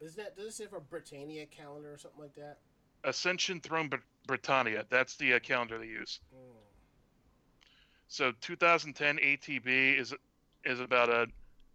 [0.00, 2.58] Is that does it say for Britannia calendar or something like that?
[3.02, 3.96] Ascension Throne Br-
[4.28, 4.86] Britannia.
[4.88, 6.20] That's the uh, calendar they use.
[6.32, 6.38] Mm.
[8.06, 10.14] So 2010 ATB is
[10.64, 11.26] is about a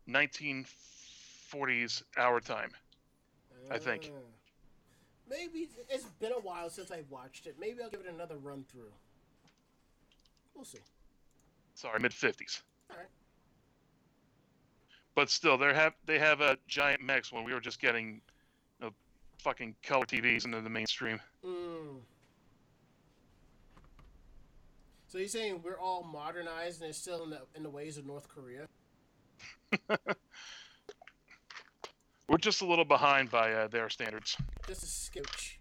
[0.09, 2.71] 1940s hour time.
[3.69, 4.09] I think.
[4.15, 4.19] Ah.
[5.29, 7.57] Maybe it's been a while since I've watched it.
[7.59, 8.93] Maybe I'll give it another run through.
[10.59, 10.79] We'll see.
[11.73, 12.63] Sorry, mid 50s.
[12.91, 13.07] Alright.
[15.15, 18.19] But still, they have they have a giant mechs when we were just getting,
[18.81, 18.91] you know,
[19.37, 21.21] fucking color TVs into the mainstream.
[21.45, 22.01] Mm.
[25.07, 28.05] So you're saying we're all modernized and it's still in the in the ways of
[28.05, 28.67] North Korea?
[32.27, 34.35] We're just a little behind by uh, their standards.
[34.67, 35.58] Just a scooch.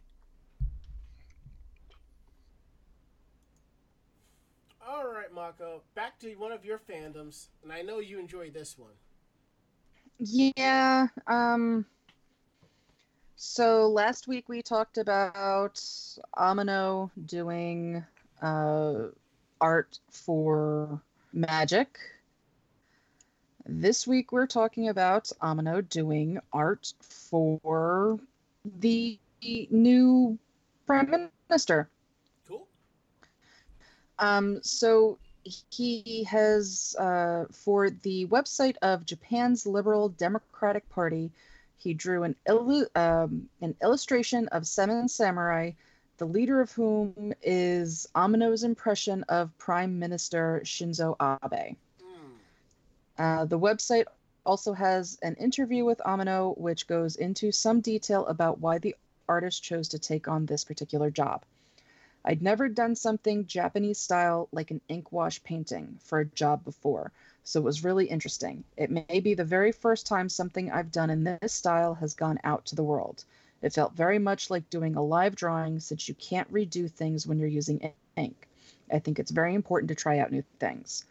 [4.90, 5.82] All right, Mako.
[5.94, 8.92] Back to one of your fandoms, and I know you enjoy this one.
[10.18, 11.08] Yeah.
[11.26, 11.84] Um.
[13.36, 15.74] So last week we talked about
[16.38, 18.02] Amano doing
[18.40, 18.94] uh,
[19.60, 20.98] art for
[21.34, 21.98] Magic.
[23.66, 28.18] This week we're talking about Amano doing art for
[28.80, 30.38] the new
[30.86, 31.90] Prime Minister.
[34.18, 35.18] Um, so
[35.70, 41.30] he has, uh, for the website of Japan's Liberal Democratic Party,
[41.76, 45.72] he drew an, illu- um, an illustration of Seven Samurai,
[46.18, 51.76] the leader of whom is Amano's impression of Prime Minister Shinzo Abe.
[52.02, 52.38] Mm.
[53.16, 54.06] Uh, the website
[54.44, 58.96] also has an interview with Amino, which goes into some detail about why the
[59.28, 61.44] artist chose to take on this particular job.
[62.24, 67.12] I'd never done something Japanese style like an ink wash painting for a job before,
[67.44, 68.64] so it was really interesting.
[68.76, 72.38] It may be the very first time something I've done in this style has gone
[72.44, 73.24] out to the world.
[73.62, 77.38] It felt very much like doing a live drawing since you can't redo things when
[77.38, 78.48] you're using ink.
[78.92, 81.04] I think it's very important to try out new things.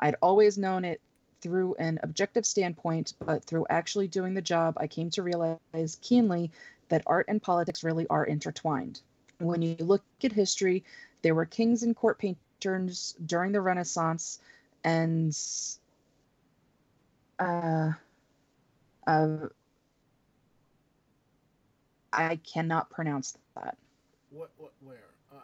[0.00, 1.00] I'd always known it
[1.40, 6.50] through an objective standpoint, but through actually doing the job, I came to realize keenly
[6.88, 9.00] that art and politics really are intertwined.
[9.38, 10.84] When you look at history,
[11.22, 14.40] there were kings and court painters during the Renaissance,
[14.82, 15.36] and
[17.38, 17.92] uh,
[19.06, 19.36] uh,
[22.12, 23.76] I cannot pronounce that.
[24.30, 24.50] What?
[24.56, 24.72] What?
[24.80, 24.98] Where?
[25.30, 25.40] Uh,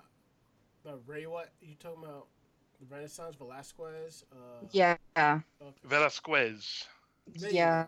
[0.84, 1.26] the Ray?
[1.26, 1.50] What?
[1.60, 2.26] You talking about?
[2.80, 4.24] The Renaissance, Velasquez.
[4.32, 5.42] Uh, Yeah, okay.
[5.84, 6.84] Velasquez.
[7.36, 7.86] Yeah.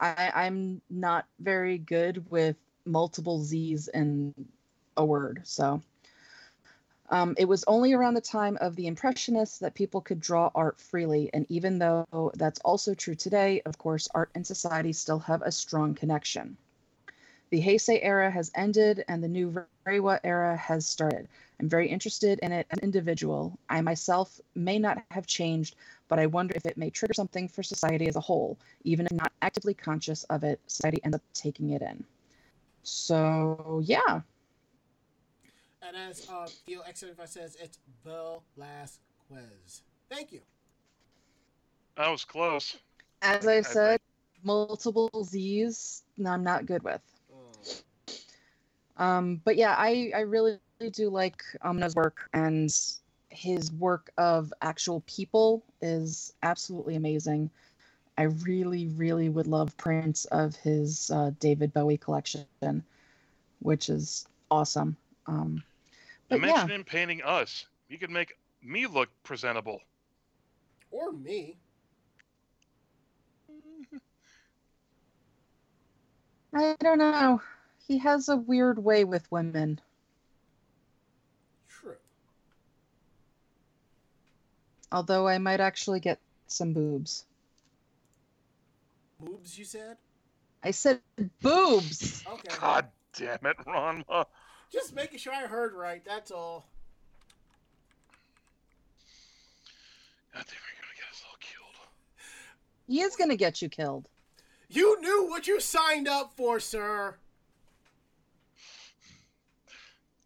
[0.00, 2.56] I, I'm not very good with
[2.88, 4.34] multiple Z's in
[4.96, 5.82] a word, so.
[7.10, 10.78] Um, it was only around the time of the Impressionists that people could draw art
[10.78, 15.40] freely, and even though that's also true today, of course, art and society still have
[15.42, 16.56] a strong connection.
[17.50, 21.28] The Heisei era has ended, and the new Reiwa era has started.
[21.58, 23.58] I'm very interested in it as an individual.
[23.70, 25.76] I myself may not have changed,
[26.08, 28.58] but I wonder if it may trigger something for society as a whole.
[28.84, 32.04] Even if not actively conscious of it, society ends up taking it in.
[32.82, 34.20] So, yeah.
[35.82, 39.82] And as uh, Theo X75 says, it's Velasquez.
[40.10, 40.40] Thank you.
[41.96, 42.76] That was close.
[43.22, 44.00] As I I said,
[44.42, 47.00] multiple Z's, no, I'm not good with.
[47.32, 47.82] Mm.
[48.96, 50.58] Um, but yeah, I, I really
[50.92, 52.70] do like Amano's work, and
[53.30, 57.50] his work of actual people is absolutely amazing.
[58.18, 62.82] I really, really would love prints of his uh, David Bowie collection,
[63.60, 64.96] which is awesome.
[65.28, 65.62] Um,
[66.28, 67.66] but yeah, him painting us.
[67.88, 69.82] He could make me look presentable.
[70.90, 71.54] Or me.
[76.52, 77.40] I don't know.
[77.86, 79.80] He has a weird way with women.
[81.68, 81.94] True.
[84.90, 87.24] Although I might actually get some boobs.
[89.22, 89.96] Moobs, you said?
[90.62, 91.00] I said
[91.40, 92.24] boobs.
[92.26, 92.56] Okay.
[92.60, 94.26] God damn it, Ranma.
[94.72, 96.04] Just making sure I heard right.
[96.04, 96.68] That's all.
[100.34, 101.74] God damn, you're gonna get us all killed.
[102.86, 104.08] He is gonna get you killed.
[104.68, 107.16] You knew what you signed up for, sir.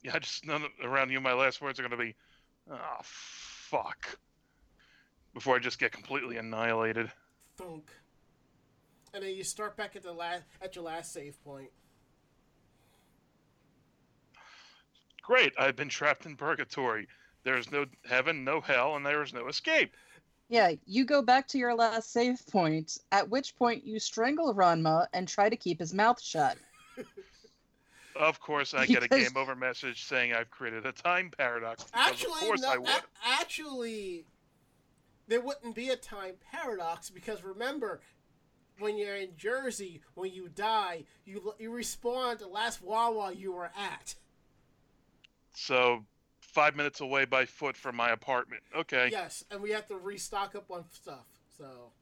[0.03, 1.21] Yeah, I just none of, around you.
[1.21, 2.15] My last words are gonna be,
[2.69, 4.19] "Oh fuck,"
[5.33, 7.11] before I just get completely annihilated.
[7.57, 7.91] Thunk.
[9.15, 11.71] And then you start back at the last at your last save point.
[15.23, 17.07] Great, I've been trapped in purgatory.
[17.45, 19.93] There is no heaven, no hell, and there is no escape.
[20.49, 25.07] Yeah, you go back to your last save point, at which point you strangle Ranma
[25.13, 26.59] and try to keep his mouth shut.
[28.15, 31.87] Of course, I get a game over message saying I've created a time paradox.
[31.95, 32.89] Actually, of course no, I would.
[32.89, 33.03] a-
[33.41, 34.27] actually,
[35.29, 38.01] there wouldn't be a time paradox because remember,
[38.79, 43.53] when you're in Jersey, when you die, you you respawn to the last Wawa you
[43.53, 44.15] were at.
[45.55, 46.05] So,
[46.41, 48.63] five minutes away by foot from my apartment.
[48.77, 49.09] Okay.
[49.13, 51.27] Yes, and we have to restock up on stuff.
[51.59, 51.93] So,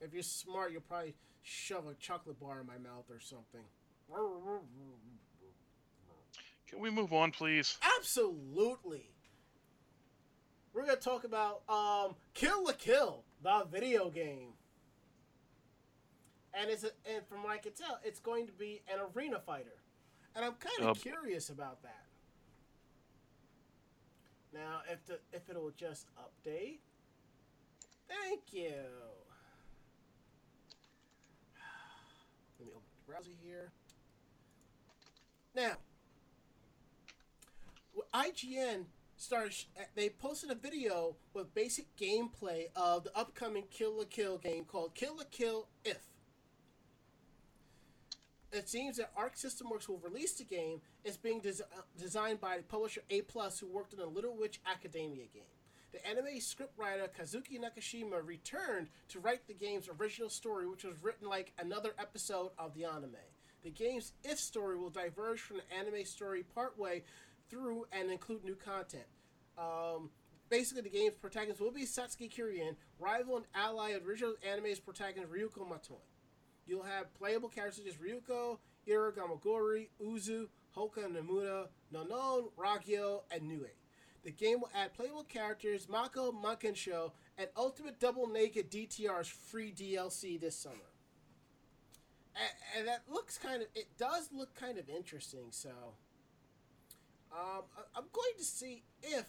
[0.00, 3.62] if you're smart, you'll probably shove a chocolate bar in my mouth or something.
[6.66, 7.78] Can we move on, please?
[7.98, 9.10] Absolutely.
[10.72, 14.52] We're gonna talk about um, Kill la Kill, the video game,
[16.54, 19.38] and it's a, and from what I can tell, it's going to be an arena
[19.40, 19.82] fighter,
[20.34, 21.00] and I'm kind of Oh.
[21.00, 22.04] curious about that.
[24.52, 26.78] Now, if the if it'll just update,
[28.08, 28.72] thank you.
[32.58, 33.72] Let me open the browser here.
[35.54, 35.76] Now,
[38.14, 38.86] IGN
[39.16, 39.54] started.
[39.76, 44.64] Eh, they posted a video with basic gameplay of the upcoming Kill la Kill game
[44.64, 46.07] called Kill la Kill If.
[48.50, 50.80] It seems that Arc System Works will release the game.
[51.04, 51.64] It's being des-
[51.98, 55.42] designed by publisher A Plus, who worked on the Little Witch Academia game.
[55.92, 61.28] The anime scriptwriter Kazuki Nakashima returned to write the game's original story, which was written
[61.28, 63.16] like another episode of the anime.
[63.62, 67.04] The game's If story will diverge from the anime story partway
[67.50, 69.06] through and include new content.
[69.58, 70.10] Um,
[70.48, 75.32] basically, the game's protagonist will be Satsuki Kiryu, rival and ally of original anime's protagonist
[75.32, 76.00] Ryuko Matoi.
[76.68, 83.66] You'll have playable characters such as Ryuko, Ira Uzu, Hoka Nomura, Nonon, Ragyo, and Nue.
[84.22, 90.38] The game will add playable characters Mako Mankanshoku and Ultimate Double Naked DTR's free DLC
[90.38, 90.74] this summer.
[92.36, 95.70] And, and, that looks kind of, it does look kind of interesting, so.
[97.32, 99.26] Um, I, I'm going to see if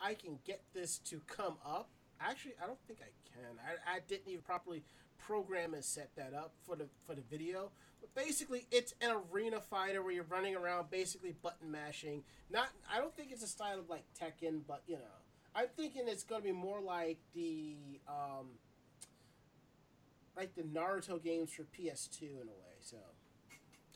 [0.00, 1.90] I can get this to come up.
[2.20, 3.58] Actually, I don't think I can.
[3.60, 4.82] I, I didn't even properly
[5.18, 7.70] program has set that up for the for the video.
[8.00, 12.22] But basically, it's an arena fighter where you're running around, basically button mashing.
[12.50, 15.18] Not, I don't think it's a style of like Tekken, but you know,
[15.54, 17.76] I'm thinking it's gonna be more like the
[18.08, 18.46] um,
[20.36, 22.76] like the Naruto games for PS2 in a way.
[22.80, 22.96] So,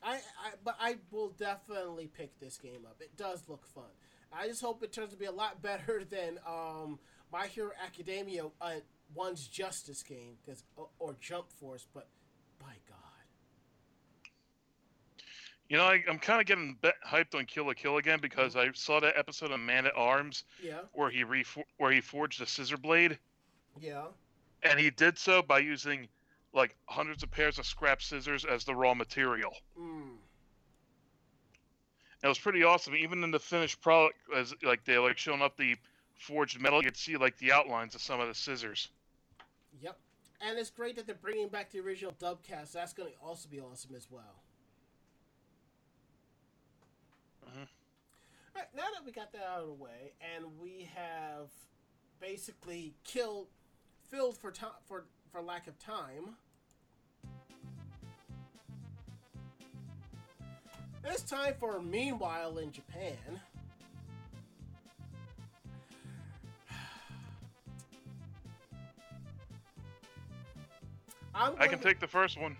[0.03, 2.97] I, I but I will definitely pick this game up.
[3.01, 3.85] It does look fun.
[4.33, 6.99] I just hope it turns to be a lot better than um,
[7.33, 8.73] My Hero Academia uh,
[9.15, 10.65] one's Justice game, because
[10.99, 11.87] or, Jump Force.
[11.93, 12.09] But
[12.59, 12.99] by God.
[15.69, 18.71] You know, I, am kind of getting hyped on Kill la Kill again because I
[18.73, 20.81] saw that episode of Man at Arms Yeah.
[20.93, 21.47] where he re-
[21.79, 23.19] where he forged a scissor blade,
[23.81, 24.09] Yeah.
[24.63, 26.09] and he did so by using
[26.53, 29.57] like hundreds of pairs of scrap scissors as the raw material.
[29.79, 30.19] Mm.
[32.23, 32.95] It was pretty awesome.
[32.95, 35.77] Even in the finished product, as like they like showing up the
[36.19, 38.91] forged metal, you could see like the outlines of some of the scissors.
[40.43, 42.73] And it's great that they're bringing back the original dub cast.
[42.73, 44.43] That's going to also be awesome as well.
[47.47, 47.61] Mhm.
[47.61, 47.67] All
[48.57, 51.51] right, now that we got that out of the way, and we have
[52.19, 53.49] basically killed,
[54.11, 56.37] filled for time for for lack of time.
[61.05, 63.41] It's time for Meanwhile in Japan.
[71.35, 72.57] I'm I can to- take the first one.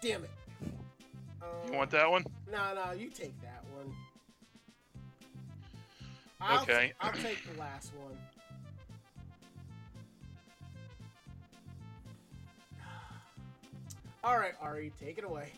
[0.00, 0.30] Damn it.
[0.62, 2.24] You Um, want that one?
[2.50, 3.94] No, no, you take that one.
[6.40, 6.88] I'll Okay.
[6.88, 8.16] t- I'll take the last one.
[14.24, 15.52] All right, Ari, take it away.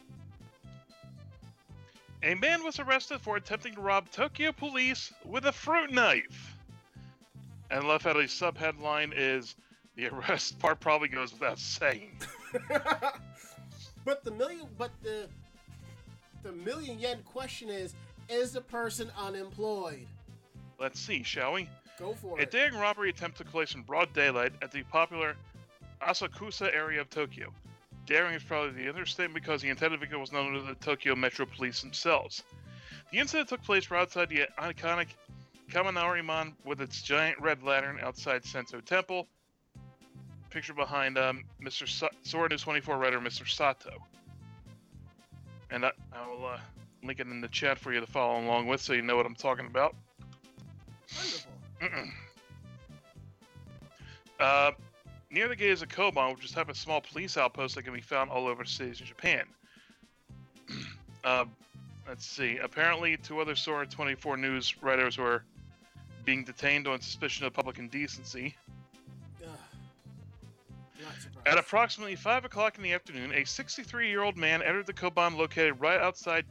[2.23, 6.57] A man was arrested for attempting to rob Tokyo police with a fruit knife.
[7.71, 9.55] And left out a subheadline is
[9.97, 12.19] the arrest part probably goes without saying.
[14.05, 15.29] but the million, but the
[16.43, 17.95] the million yen question is:
[18.29, 20.07] Is the person unemployed?
[20.79, 21.69] Let's see, shall we?
[21.99, 22.49] Go for A it.
[22.49, 25.37] A daring robbery attempt took place in broad daylight at the popular
[26.03, 27.53] Asakusa area of Tokyo.
[28.07, 31.15] Daring is probably the understatement because the intended victim was none other than the Tokyo
[31.15, 32.43] Metro Police themselves.
[33.13, 35.09] The incident took place right outside the iconic
[35.71, 39.29] Kaminari-mon with its giant red lantern outside Sento Temple.
[40.51, 41.89] Picture behind um, Mr.
[41.89, 43.49] Sa- Sora News 24 writer Mr.
[43.49, 43.91] Sato.
[45.71, 46.59] And I, I will uh,
[47.05, 49.27] link it in the chat for you to follow along with so you know what
[49.27, 49.95] I'm talking about.
[51.81, 52.11] Wonderful.
[54.41, 54.73] uh,
[55.31, 57.85] near the gate is a Koban, which is a type of small police outpost that
[57.85, 59.45] can be found all over cities in Japan.
[61.25, 61.45] uh,
[62.09, 62.59] let's see.
[62.59, 65.45] Apparently, two other Sora 24 News writers were
[66.25, 68.57] being detained on suspicion of public indecency.
[71.47, 75.37] At approximately 5 o'clock in the afternoon, a 63 year old man entered the Koban
[75.37, 76.45] located right outside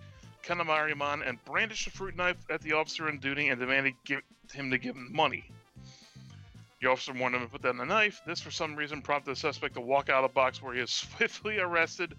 [0.44, 3.94] Kaminarimon and brandished a fruit knife at the officer on duty and demanded
[4.52, 5.52] him to give him money.
[6.82, 8.22] The officer warned him to put down the knife.
[8.26, 10.80] This, for some reason, prompted the suspect to walk out of the box where he
[10.80, 12.16] is swiftly arrested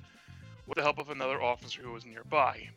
[0.67, 2.69] with the help of another officer who was nearby.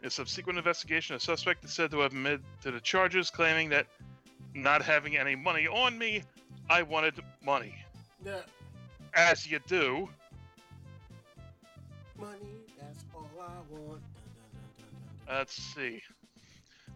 [0.00, 3.70] In a subsequent investigation, the suspect is said to have admitted to the charges, claiming
[3.70, 3.86] that
[4.54, 6.22] not having any money on me,
[6.70, 7.14] I wanted
[7.44, 7.74] money.
[8.22, 8.42] The
[9.14, 10.08] As you do.
[12.18, 12.38] money,
[12.78, 14.02] that's all I want.
[15.28, 16.02] Let's see.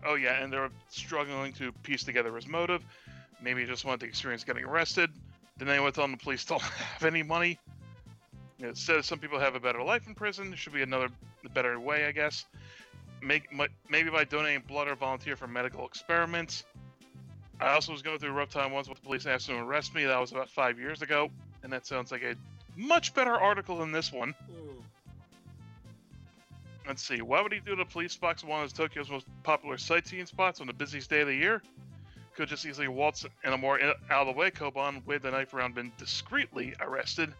[0.04, 2.82] Oh yeah, and they're struggling to piece together his motive.
[3.42, 5.10] Maybe he just wanted the experience getting arrested.
[5.58, 7.58] Then they went on the police don't have any money.
[8.58, 10.48] It says some people have a better life in prison.
[10.50, 11.08] There should be another
[11.54, 12.44] better way, I guess.
[13.20, 13.48] Make
[13.88, 16.64] maybe by donating blood or volunteer for medical experiments.
[17.62, 19.94] I also was going through a rough time once with the police asked to arrest
[19.94, 20.04] me.
[20.04, 21.30] That was about five years ago,
[21.62, 22.34] and that sounds like a
[22.76, 24.32] much better article than this one.
[24.32, 24.80] Hmm.
[26.86, 27.22] Let's see.
[27.22, 30.66] Why would he do the police box one of Tokyo's most popular sightseeing spots on
[30.66, 31.62] the busiest day of the year?
[32.34, 35.30] Could just easily waltz in a more in- out of the way Koban, wave the
[35.30, 37.32] knife around, been discreetly arrested.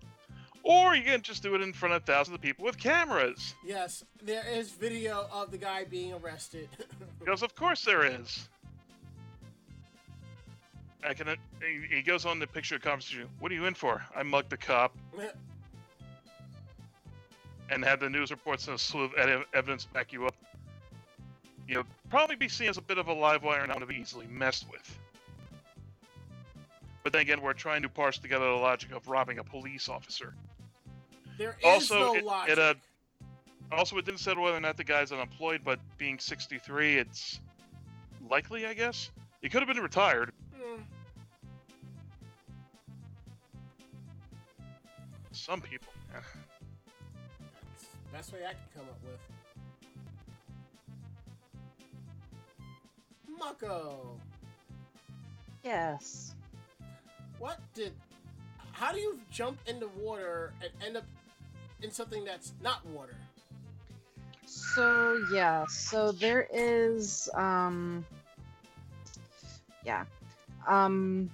[0.62, 3.54] Or you can just do it in front of thousands of people with cameras.
[3.64, 6.68] Yes, there is video of the guy being arrested.
[7.18, 8.48] Because of course there is.
[11.06, 11.26] I can.
[11.60, 13.28] He he goes on the picture of conversation.
[13.40, 14.04] What are you in for?
[14.14, 14.96] I mugged the cop
[17.70, 19.14] and had the news reports and a slew of
[19.54, 20.34] evidence back you up.
[21.66, 23.86] You know, probably be seen as a bit of a live wire and not to
[23.86, 24.98] be easily messed with.
[27.02, 30.34] But then again, we're trying to parse together the logic of robbing a police officer.
[31.38, 32.52] there is Also, no it- logic.
[32.52, 32.74] it, uh,
[33.72, 37.40] Also, it didn't say whether or not the guy's unemployed, but being 63, it's
[38.28, 39.10] likely, I guess.
[39.40, 40.32] He could have been retired.
[45.32, 46.22] Some people, man.
[47.72, 49.20] That's the best way I can come up with.
[53.38, 54.18] Mako,
[55.64, 56.34] Yes.
[57.38, 57.92] what did?
[58.72, 61.04] How do you jump into water and end up
[61.82, 63.16] in something that's not water?
[64.44, 68.04] So yeah, so there is um
[69.84, 70.04] yeah.
[70.66, 71.30] Um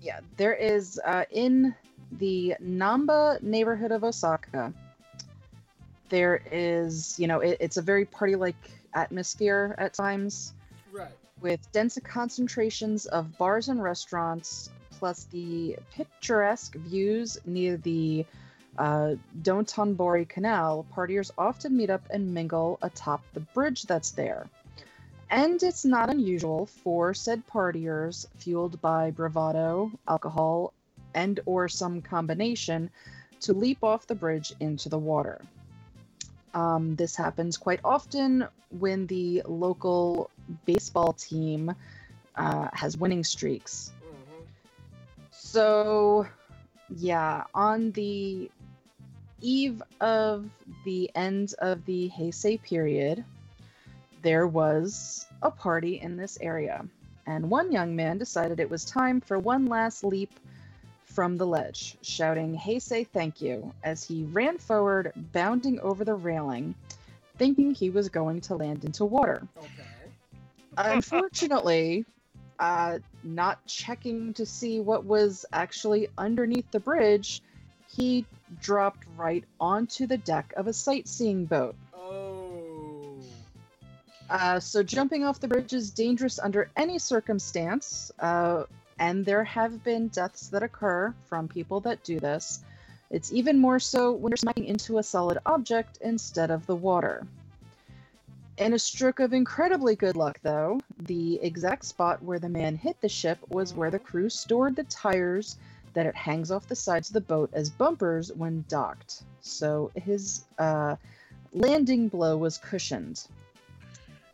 [0.00, 1.74] yeah, there is uh in
[2.12, 4.72] the Namba neighborhood of Osaka.
[6.08, 8.56] There is, you know, it, it's a very party-like
[8.94, 10.54] atmosphere at times
[10.90, 11.10] Right.
[11.40, 18.24] with dense concentrations of bars and restaurants, plus the picturesque views near the
[18.78, 24.48] uh, Dotonbori Canal, partiers often meet up and mingle atop the bridge that's there.
[25.30, 30.72] And it's not unusual for said partiers, fueled by bravado, alcohol,
[31.14, 32.90] and or some combination,
[33.40, 35.40] to leap off the bridge into the water.
[36.54, 40.30] Um, this happens quite often when the local
[40.64, 41.74] baseball team
[42.34, 43.92] uh, has winning streaks.
[44.00, 44.44] hmm
[45.30, 46.26] So,
[46.96, 48.50] yeah, on the
[49.40, 50.48] eve of
[50.84, 53.24] the end of the Heisei period,
[54.22, 56.84] there was a party in this area,
[57.26, 60.38] and one young man decided it was time for one last leap
[61.04, 66.14] from the ledge, shouting Hey, say thank you as he ran forward, bounding over the
[66.14, 66.74] railing,
[67.38, 69.46] thinking he was going to land into water.
[69.56, 70.12] Okay.
[70.76, 72.04] Unfortunately,
[72.58, 77.42] uh, not checking to see what was actually underneath the bridge,
[77.88, 78.26] he
[78.60, 81.74] dropped right onto the deck of a sightseeing boat.
[84.30, 88.64] Uh, so, jumping off the bridge is dangerous under any circumstance, uh,
[88.98, 92.60] and there have been deaths that occur from people that do this.
[93.10, 97.26] It's even more so when you're smacking into a solid object instead of the water.
[98.58, 103.00] In a stroke of incredibly good luck, though, the exact spot where the man hit
[103.00, 105.56] the ship was where the crew stored the tires
[105.94, 109.22] that it hangs off the sides of the boat as bumpers when docked.
[109.40, 110.96] So his uh,
[111.52, 113.22] landing blow was cushioned.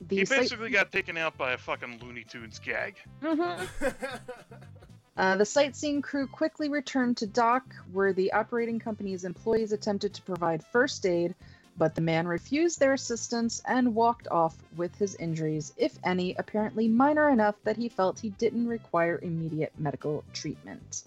[0.09, 2.97] The He sight- basically got taken out by a fucking Looney Tunes gag.
[3.23, 3.69] Mhm.
[5.17, 7.63] Uh, the sightseeing crew quickly returned to dock,
[7.93, 11.37] where the operating company's employees attempted to provide first aid,
[11.79, 16.89] but the man refused their assistance and walked off with his injuries, if any, apparently
[16.89, 21.05] minor enough that he felt he didn't require immediate medical treatment.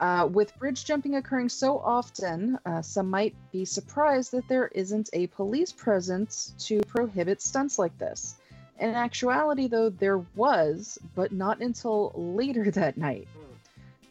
[0.00, 5.10] Uh, with bridge jumping occurring so often, uh, some might be surprised that there isn't
[5.12, 8.36] a police presence to prohibit stunts like this.
[8.78, 13.28] In actuality, though, there was, but not until later that night.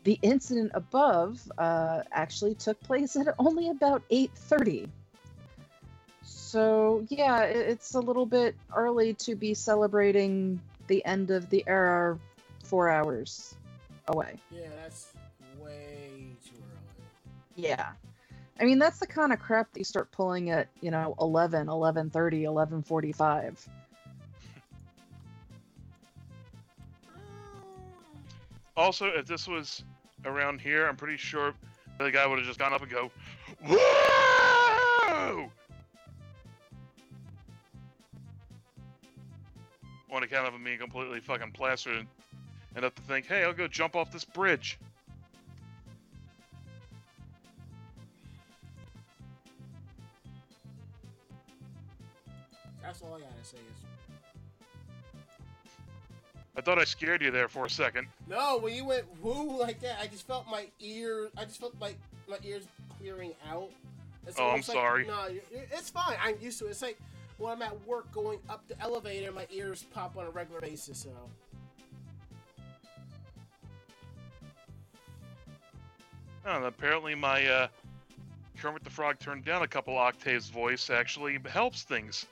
[0.03, 4.87] The incident above uh, actually took place at only about 8:30.
[6.23, 12.17] So yeah, it's a little bit early to be celebrating the end of the era
[12.63, 13.55] four hours
[14.07, 14.35] away.
[14.51, 15.07] Yeah, that's
[15.69, 17.05] way too early.
[17.55, 17.91] Yeah.
[18.59, 21.67] I mean, that's the kind of crap that you start pulling at, you know, 11,
[21.67, 22.11] 11.30,
[22.43, 23.67] 11.45.
[28.75, 29.83] Also, if this was
[30.25, 31.53] around here, I'm pretty sure
[31.97, 33.11] the guy would have just gone up and go,
[33.67, 35.51] "Whoa!"
[40.11, 42.07] On account of him being completely fucking plastered,
[42.81, 44.79] up to think, "Hey, I'll go jump off this bridge."
[52.89, 53.85] That's all I gotta say is.
[56.57, 58.07] I thought I scared you there for a second.
[58.27, 61.29] No, when you went woo like that, I just felt my ear.
[61.37, 62.63] I just felt like my ears
[62.97, 63.69] clearing out.
[64.25, 65.05] It's Oh, I'm like- sorry.
[65.05, 66.17] No, it's fine.
[66.19, 66.71] I'm used to it.
[66.71, 66.97] It's like
[67.37, 70.97] when I'm at work going up the elevator, my ears pop on a regular basis.
[70.97, 71.11] So.
[76.43, 77.67] Oh, apparently my uh,
[78.57, 82.25] Kermit the Frog turned down a couple octaves voice actually helps things.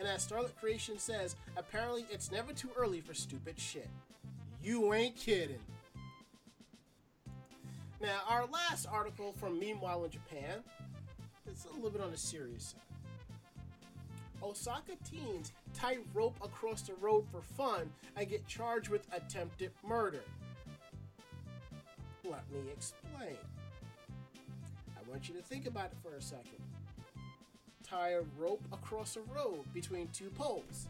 [0.00, 3.88] And as Starlit Creation says, apparently it's never too early for stupid shit.
[4.64, 5.60] You ain't kidding.
[8.00, 10.64] Now, our last article from Meanwhile in Japan,
[11.46, 12.80] it's a little bit on the serious side.
[14.42, 20.22] Osaka teens tie rope across the road for fun and get charged with attempted murder.
[22.24, 23.36] Let me explain.
[24.96, 26.69] I want you to think about it for a second
[27.90, 30.86] tie a rope across a road between two poles.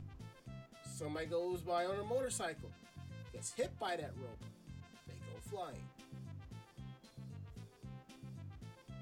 [0.84, 2.68] Somebody goes by on a motorcycle,
[3.32, 4.44] gets hit by that rope,
[5.06, 5.82] they go flying.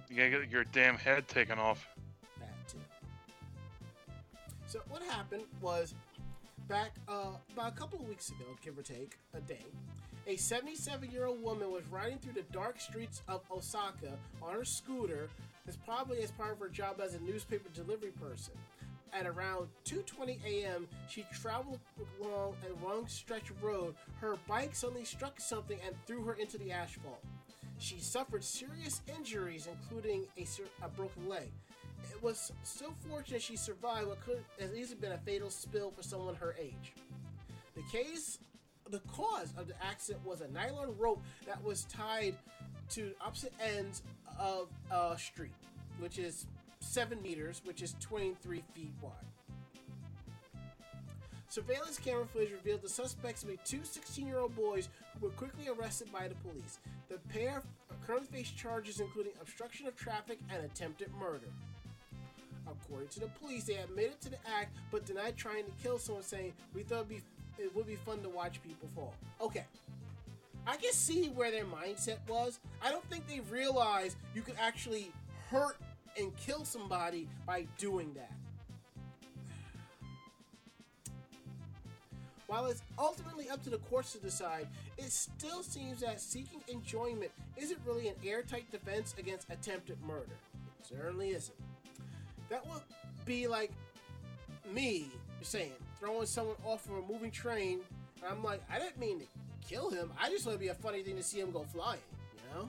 [0.08, 1.88] You gotta get your damn head taken off.
[2.38, 2.78] That too.
[4.66, 5.94] So what happened was
[6.68, 9.64] back uh, about a couple of weeks ago, give or take a day,
[10.28, 15.30] a 77-year-old woman was riding through the dark streets of Osaka on her scooter.
[15.66, 18.54] as probably as part of her job as a newspaper delivery person.
[19.14, 21.80] At around 2:20 a.m., she traveled
[22.20, 23.94] along a long stretch of road.
[24.20, 27.24] Her bike suddenly struck something and threw her into the asphalt.
[27.78, 30.46] She suffered serious injuries, including a,
[30.84, 31.50] a broken leg.
[32.10, 36.02] It was so fortunate she survived what could have easily been a fatal spill for
[36.02, 36.92] someone her age.
[37.74, 38.38] The case,
[38.90, 42.34] the cause of the accident was a nylon rope that was tied
[42.90, 44.02] to opposite ends
[44.38, 45.52] of a street,
[45.98, 46.46] which is
[46.80, 49.12] seven meters, which is 23 feet wide.
[51.50, 54.88] Surveillance camera footage revealed the suspects to be two 16 year old boys
[55.18, 56.78] who were quickly arrested by the police.
[57.08, 57.62] The pair
[58.06, 61.48] currently face charges including obstruction of traffic and attempted murder.
[62.66, 66.22] According to the police, they admitted to the act but denied trying to kill someone,
[66.22, 67.22] saying, "We thought it'd be,
[67.58, 69.66] it would be fun to watch people fall." Okay,
[70.66, 72.60] I can see where their mindset was.
[72.82, 75.12] I don't think they realized you could actually
[75.48, 75.78] hurt
[76.18, 78.32] and kill somebody by doing that.
[82.48, 87.30] While it's ultimately up to the courts to decide, it still seems that seeking enjoyment
[87.58, 90.38] isn't really an airtight defense against attempted murder.
[90.80, 91.58] It certainly isn't.
[92.48, 92.82] That would
[93.26, 93.70] be like
[94.72, 95.10] me
[95.42, 97.80] saying, throwing someone off of a moving train,
[98.22, 99.26] and I'm like, I didn't mean to
[99.68, 100.10] kill him.
[100.20, 102.00] I just thought it'd be a funny thing to see him go flying,
[102.34, 102.68] you know?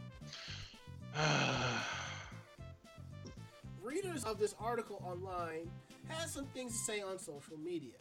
[3.83, 5.69] Readers of this article online
[6.07, 7.93] has some things to say on social media.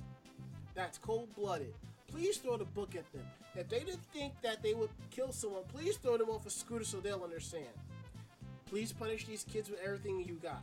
[0.75, 1.75] That's cold blooded.
[2.11, 3.25] Please throw the book at them.
[3.55, 6.85] If they didn't think that they would kill someone, please throw them off a scooter
[6.85, 7.67] so they'll understand.
[8.67, 10.63] Please punish these kids with everything you got.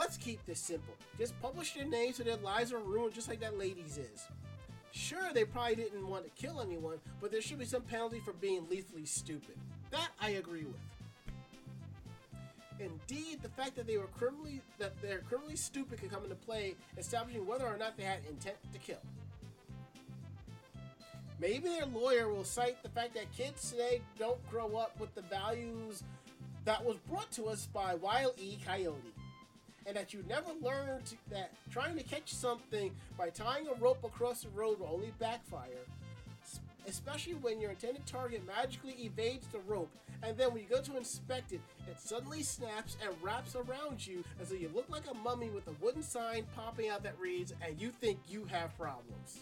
[0.00, 0.94] Let's keep this simple.
[1.18, 4.26] Just publish their names so their lives are ruined just like that lady's is.
[4.92, 8.32] Sure, they probably didn't want to kill anyone, but there should be some penalty for
[8.32, 9.56] being lethally stupid.
[9.90, 10.80] That I agree with.
[12.80, 16.76] Indeed, the fact that they were criminally that they're criminally stupid could come into play,
[16.96, 19.02] establishing whether or not they had intent to kill.
[21.38, 25.22] Maybe their lawyer will cite the fact that kids today don't grow up with the
[25.22, 26.02] values
[26.64, 28.56] that was brought to us by Wile E.
[28.66, 29.12] Coyote,
[29.86, 34.02] and that you never learn to, that trying to catch something by tying a rope
[34.04, 35.86] across the road will only backfire
[36.86, 39.90] especially when your intended target magically evades the rope,
[40.22, 44.24] and then when you go to inspect it, it suddenly snaps and wraps around you
[44.40, 47.54] as though you look like a mummy with a wooden sign popping out that reads,
[47.66, 49.40] and you think you have problems.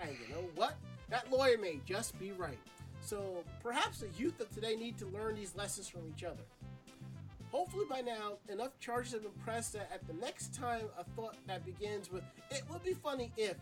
[0.00, 0.76] And you know what?
[1.10, 2.58] That lawyer may just be right.
[3.02, 6.42] So perhaps the youth of today need to learn these lessons from each other.
[7.50, 11.36] Hopefully by now, enough charges have been pressed that at the next time a thought
[11.46, 13.56] that begins with, it would be funny if,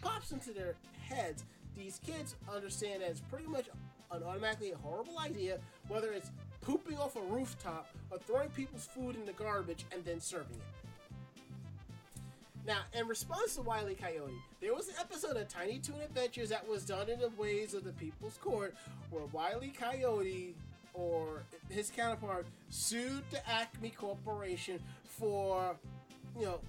[0.00, 1.44] pops into their heads,
[1.76, 3.66] these kids understand that it's pretty much
[4.10, 5.58] an automatically a horrible idea,
[5.88, 6.30] whether it's
[6.62, 10.80] pooping off a rooftop or throwing people's food in the garbage and then serving it.
[12.66, 13.94] Now, in response to Wiley.
[13.94, 17.72] Coyote, there was an episode of Tiny Toon Adventures that was done in the ways
[17.74, 18.74] of the People's Court,
[19.10, 19.68] where Wiley.
[19.68, 20.54] Coyote
[20.94, 25.76] or his counterpart sued the Acme Corporation for,
[26.38, 26.60] you know,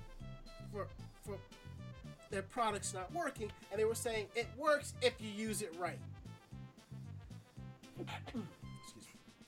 [0.72, 0.88] for
[1.24, 1.38] for
[2.30, 6.00] their products not working, and they were saying it works if you use it right.
[8.00, 8.44] Excuse me.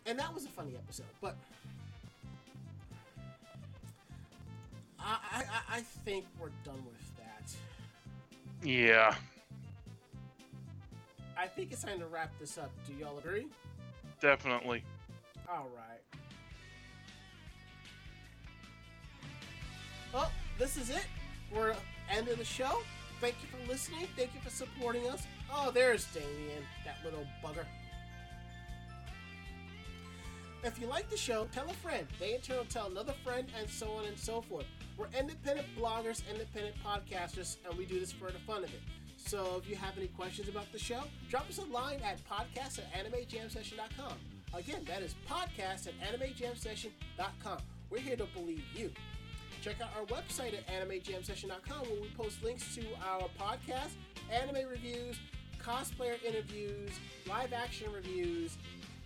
[0.05, 1.35] And that was a funny episode, but
[4.99, 7.51] I, I, I think we're done with that.
[8.67, 9.15] Yeah,
[11.37, 12.71] I think it's time to wrap this up.
[12.85, 13.47] Do y'all agree?
[14.23, 14.81] Definitely.
[15.49, 15.99] All right.
[20.13, 21.05] Well, this is it.
[21.53, 21.75] We're
[22.09, 22.79] ending the show.
[23.19, 24.07] Thank you for listening.
[24.15, 25.27] Thank you for supporting us.
[25.53, 27.65] Oh, there's Damien, that little bugger.
[30.63, 32.07] If you like the show, tell a friend.
[32.19, 34.65] They in turn will tell another friend, and so on and so forth.
[34.97, 38.81] We're independent bloggers, independent podcasters, and we do this for the fun of it.
[39.25, 42.79] So if you have any questions about the show, drop us a line at podcast
[42.79, 44.13] at animejamsession.com.
[44.53, 47.57] Again, that is podcast at animejamsession.com.
[47.89, 48.91] We're here to believe you.
[49.61, 53.91] Check out our website at animejamsession.com where we post links to our podcast,
[54.29, 55.17] anime reviews,
[55.59, 56.91] cosplayer interviews,
[57.27, 58.57] live action reviews,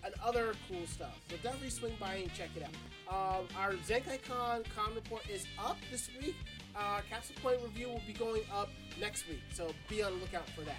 [0.03, 1.19] and other cool stuff.
[1.29, 2.73] So definitely swing by and check it out.
[3.13, 6.35] Um, our Zenkaikon Con report is up this week.
[6.77, 10.47] Our Capsule Point review will be going up next week, so be on the lookout
[10.51, 10.77] for that.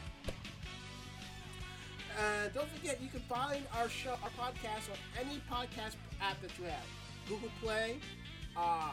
[2.19, 6.57] And don't forget, you can find our show, our podcast on any podcast app that
[6.59, 6.87] you have:
[7.29, 7.99] Google Play,
[8.57, 8.93] uh,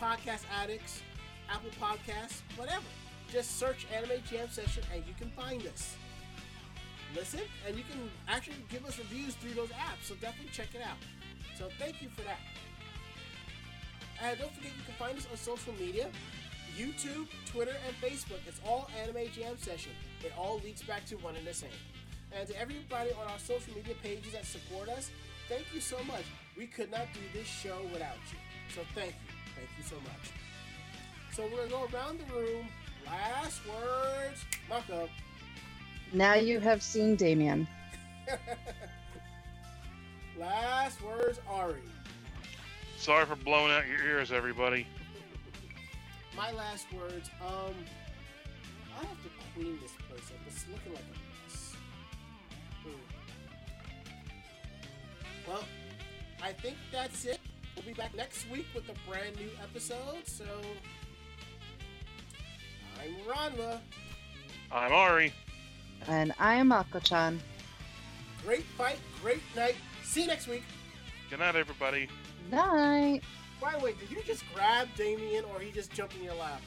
[0.00, 1.02] Podcast Addicts,
[1.50, 2.84] Apple Podcasts, whatever.
[3.30, 5.96] Just search Anime Jam Session and you can find us.
[7.14, 10.82] Listen, and you can actually give us reviews through those apps, so definitely check it
[10.82, 10.96] out.
[11.58, 12.38] So thank you for that.
[14.22, 16.08] And don't forget, you can find us on social media
[16.78, 18.38] YouTube, Twitter, and Facebook.
[18.46, 19.92] It's all Anime Jam Session.
[20.24, 21.68] It all leads back to one and the same.
[22.34, 25.10] And to everybody on our social media pages that support us,
[25.48, 26.24] thank you so much.
[26.56, 28.38] We could not do this show without you.
[28.74, 29.34] So thank you.
[29.54, 30.32] Thank you so much.
[31.34, 32.68] So we're going to go around the room.
[33.04, 34.44] Last words.
[34.68, 35.08] Mako.
[36.14, 37.66] Now you have seen Damien.
[40.38, 41.82] Last words, Ari.
[43.02, 44.86] Sorry for blowing out your ears, everybody.
[46.36, 47.74] My last words, um,
[48.96, 50.36] I have to clean this place up.
[50.46, 51.74] It's looking like a mess.
[52.84, 52.90] Hmm.
[55.50, 55.64] Well,
[56.44, 57.40] I think that's it.
[57.74, 60.24] We'll be back next week with a brand new episode.
[60.26, 60.44] So,
[63.02, 63.80] I'm Ranma.
[64.70, 65.32] I'm Ari.
[66.06, 67.40] And I am Ako-chan.
[68.44, 69.74] Great fight, great night.
[70.04, 70.62] See you next week.
[71.30, 72.08] Good night, everybody.
[72.50, 73.20] Night.
[73.60, 76.60] By the way, did you just grab Damien or he just jumped in your lap?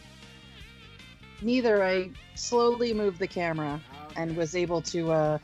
[1.42, 1.84] Neither.
[1.84, 4.22] I slowly moved the camera Okay.
[4.22, 5.38] and was able to, uh,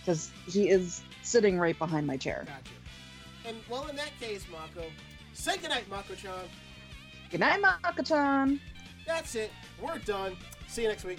[0.00, 2.44] because he is sitting right behind my chair.
[2.46, 2.70] Gotcha.
[3.46, 4.86] And well, in that case, Mako,
[5.34, 6.32] say goodnight, Mako-chan.
[7.30, 8.60] Good night, Mako-chan.
[9.06, 9.50] That's it.
[9.80, 10.36] We're done.
[10.66, 11.18] See you next week.